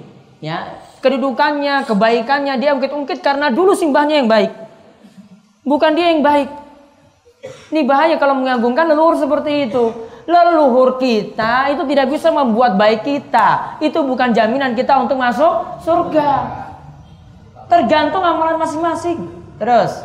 Ya, 0.44 0.84
kedudukannya, 1.00 1.88
kebaikannya 1.88 2.60
dia 2.60 2.76
ungkit-ungkit 2.76 3.24
karena 3.24 3.48
dulu 3.48 3.72
simbahnya 3.72 4.20
yang 4.20 4.28
baik. 4.28 4.52
Bukan 5.64 5.96
dia 5.96 6.12
yang 6.12 6.20
baik. 6.20 6.52
Ini 7.72 7.88
bahaya 7.88 8.20
kalau 8.20 8.36
mengagungkan 8.36 8.84
leluhur 8.84 9.16
seperti 9.16 9.72
itu. 9.72 9.96
Leluhur 10.28 11.00
kita 11.00 11.72
itu 11.72 11.88
tidak 11.88 12.12
bisa 12.12 12.28
membuat 12.28 12.76
baik 12.76 13.00
kita. 13.00 13.80
Itu 13.80 14.04
bukan 14.04 14.36
jaminan 14.36 14.76
kita 14.76 14.92
untuk 15.00 15.16
masuk 15.16 15.80
surga. 15.88 16.67
Tergantung 17.68 18.24
amalan 18.24 18.56
masing-masing. 18.56 19.28
Terus, 19.60 20.04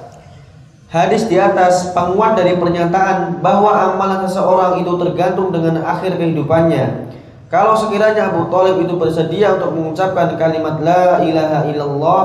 Hadis 0.93 1.25
di 1.25 1.41
atas 1.41 1.89
penguat 1.89 2.37
dari 2.37 2.53
pernyataan 2.53 3.41
bahwa 3.41 3.73
amalan 3.73 4.29
seseorang 4.29 4.77
itu 4.77 4.93
tergantung 5.01 5.49
dengan 5.49 5.81
akhir 5.81 6.21
kehidupannya. 6.21 7.09
Kalau 7.49 7.73
sekiranya 7.73 8.29
Abu 8.29 8.45
Talib 8.53 8.85
itu 8.85 8.93
bersedia 8.93 9.57
untuk 9.57 9.73
mengucapkan 9.73 10.37
kalimat 10.37 10.77
La 10.85 11.25
ilaha 11.25 11.65
illallah, 11.65 12.21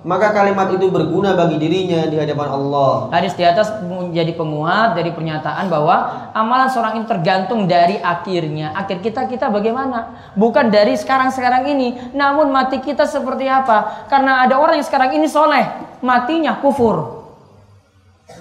maka 0.00 0.32
kalimat 0.32 0.72
itu 0.72 0.88
berguna 0.88 1.36
bagi 1.36 1.60
dirinya 1.60 2.08
di 2.08 2.16
hadapan 2.16 2.48
Allah. 2.56 3.12
Hadis 3.12 3.36
di 3.36 3.44
atas 3.44 3.68
menjadi 3.84 4.32
penguat 4.32 4.96
dari 4.96 5.12
pernyataan 5.12 5.68
bahwa 5.68 6.30
amalan 6.32 6.72
seorang 6.72 6.96
itu 6.96 7.06
tergantung 7.08 7.68
dari 7.68 8.00
akhirnya. 8.00 8.72
Akhir 8.72 9.04
kita 9.04 9.28
kita 9.28 9.52
bagaimana? 9.52 10.32
Bukan 10.40 10.72
dari 10.72 10.96
sekarang-sekarang 10.96 11.68
ini, 11.68 12.16
namun 12.16 12.48
mati 12.48 12.80
kita 12.80 13.04
seperti 13.04 13.44
apa? 13.44 14.08
Karena 14.08 14.40
ada 14.40 14.56
orang 14.56 14.80
yang 14.80 14.88
sekarang 14.88 15.12
ini 15.12 15.28
soleh, 15.28 15.68
matinya 16.00 16.56
kufur. 16.64 17.20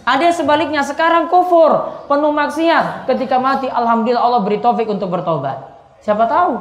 Ada 0.07 0.31
yang 0.31 0.35
sebaliknya 0.37 0.81
sekarang 0.87 1.27
kufur, 1.27 2.05
penuh 2.07 2.31
maksiat. 2.31 3.03
Ketika 3.03 3.35
mati, 3.35 3.67
alhamdulillah 3.67 4.23
Allah 4.23 4.41
beri 4.47 4.63
taufik 4.63 4.87
untuk 4.87 5.11
bertobat. 5.11 5.59
Siapa 5.99 6.23
tahu? 6.23 6.53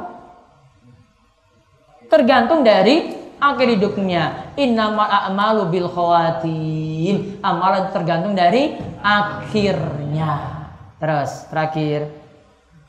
Tergantung 2.09 2.65
dari 2.65 3.18
akhir 3.39 3.79
hidupnya. 3.79 4.53
Innamal 4.59 5.07
a'malu 5.07 5.71
bil 5.71 5.87
khawatim. 5.87 7.39
Amalan 7.39 7.89
tergantung 7.95 8.35
dari 8.35 8.75
akhirnya. 8.99 10.59
Terus 10.99 11.47
terakhir. 11.47 12.11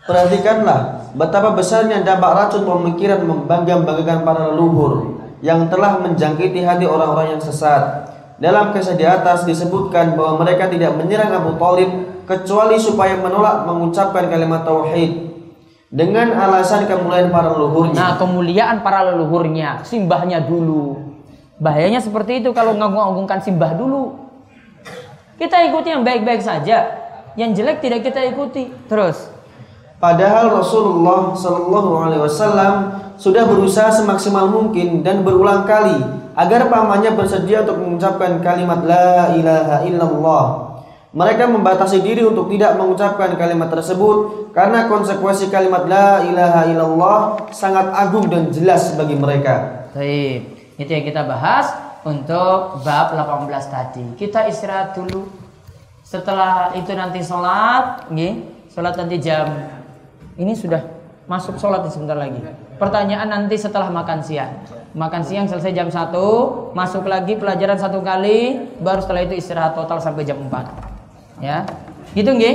Perhatikanlah 0.04 1.12
betapa 1.14 1.54
besarnya 1.54 2.02
dampak 2.02 2.32
racun 2.34 2.66
pemikiran 2.66 3.22
membangga-banggakan 3.22 4.26
para 4.26 4.50
leluhur 4.50 5.22
yang 5.40 5.70
telah 5.70 6.02
menjangkiti 6.02 6.66
hati 6.66 6.84
orang-orang 6.84 7.38
yang 7.38 7.42
sesat. 7.42 8.10
Dalam 8.40 8.72
kisah 8.72 8.96
di 8.96 9.04
atas 9.04 9.44
disebutkan 9.44 10.16
bahwa 10.16 10.40
mereka 10.42 10.66
tidak 10.72 10.96
menyerang 10.96 11.30
Abu 11.36 11.60
Talib 11.60 11.90
kecuali 12.24 12.80
supaya 12.80 13.20
menolak 13.20 13.68
mengucapkan 13.68 14.32
kalimat 14.32 14.64
tauhid 14.64 15.29
dengan 15.90 16.30
alasan 16.30 16.86
kemuliaan 16.86 17.34
para 17.34 17.50
leluhurnya. 17.50 17.98
Nah 17.98 18.12
kemuliaan 18.14 18.78
para 18.86 19.10
leluhurnya, 19.10 19.82
simbahnya 19.82 20.38
dulu. 20.38 21.02
Bahayanya 21.58 22.00
seperti 22.00 22.40
itu 22.40 22.54
kalau 22.54 22.78
ngagung-agungkan 22.78 23.42
simbah 23.42 23.74
dulu. 23.74 24.16
Kita 25.36 25.60
ikuti 25.66 25.90
yang 25.90 26.06
baik-baik 26.06 26.40
saja. 26.40 26.96
Yang 27.34 27.50
jelek 27.60 27.78
tidak 27.84 28.00
kita 28.06 28.22
ikuti. 28.22 28.70
Terus. 28.86 29.28
Padahal 30.00 30.48
Rasulullah 30.48 31.36
Shallallahu 31.36 31.90
Alaihi 32.00 32.22
Wasallam 32.24 32.74
sudah 33.20 33.44
berusaha 33.44 33.92
semaksimal 33.92 34.48
mungkin 34.48 35.04
dan 35.04 35.20
berulang 35.20 35.68
kali 35.68 36.00
agar 36.32 36.72
pamannya 36.72 37.12
bersedia 37.12 37.68
untuk 37.68 37.76
mengucapkan 37.76 38.40
kalimat 38.40 38.80
La 38.88 39.36
ilaha 39.36 39.76
illallah. 39.84 40.69
Mereka 41.10 41.50
membatasi 41.50 42.06
diri 42.06 42.22
untuk 42.22 42.46
tidak 42.54 42.78
mengucapkan 42.78 43.34
kalimat 43.34 43.66
tersebut 43.66 44.46
karena 44.54 44.86
konsekuensi 44.86 45.50
kalimat 45.50 45.82
La 45.90 46.22
ilaha 46.22 46.70
illallah 46.70 47.18
sangat 47.50 47.90
agung 47.98 48.30
dan 48.30 48.46
jelas 48.54 48.94
bagi 48.94 49.18
mereka. 49.18 49.90
Baik, 49.90 50.70
itu 50.78 50.86
yang 50.86 51.02
kita 51.02 51.26
bahas 51.26 51.66
untuk 52.06 52.78
bab 52.86 53.10
18 53.10 53.50
tadi. 53.66 54.06
Kita 54.14 54.46
istirahat 54.46 54.94
dulu. 54.94 55.26
Setelah 56.06 56.78
itu 56.78 56.94
nanti 56.94 57.26
sholat, 57.26 58.06
nggih. 58.06 58.46
Sholat 58.70 58.94
nanti 58.94 59.18
jam 59.18 59.50
ini 60.38 60.54
sudah 60.54 60.86
masuk 61.26 61.58
sholat 61.58 61.82
sebentar 61.90 62.14
lagi. 62.14 62.38
Pertanyaan 62.78 63.26
nanti 63.26 63.58
setelah 63.58 63.90
makan 63.90 64.22
siang. 64.22 64.62
Makan 64.94 65.26
siang 65.26 65.50
selesai 65.50 65.74
jam 65.74 65.90
1, 65.90 66.14
masuk 66.70 67.02
lagi 67.10 67.34
pelajaran 67.34 67.82
satu 67.82 67.98
kali, 67.98 68.62
baru 68.78 69.02
setelah 69.02 69.26
itu 69.26 69.34
istirahat 69.42 69.74
total 69.74 69.98
sampai 69.98 70.22
jam 70.22 70.38
4. 70.38 70.89
Ya. 71.40 71.64
Gitu 72.12 72.30
nggih? 72.30 72.54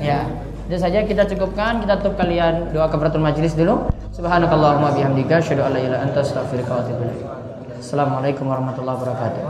Ya. 0.00 0.26
Itu 0.70 0.78
saja 0.78 1.02
kita 1.02 1.26
cukupkan, 1.26 1.82
kita 1.82 1.98
tutup 1.98 2.14
kalian 2.14 2.70
doa 2.70 2.86
kafaratul 2.86 3.22
majelis 3.22 3.58
dulu. 3.58 3.90
Subhanakallahumma 4.14 4.94
bihamdika 4.94 5.42
asyhadu 5.42 5.66
an 5.66 5.74
la 5.74 5.98
anta 6.06 6.22
astaghfiruka 6.22 6.70
wa 6.70 6.80
atubu. 6.86 7.06
Assalamualaikum 7.82 8.46
warahmatullahi 8.46 8.96
wabarakatuh. 9.02 9.42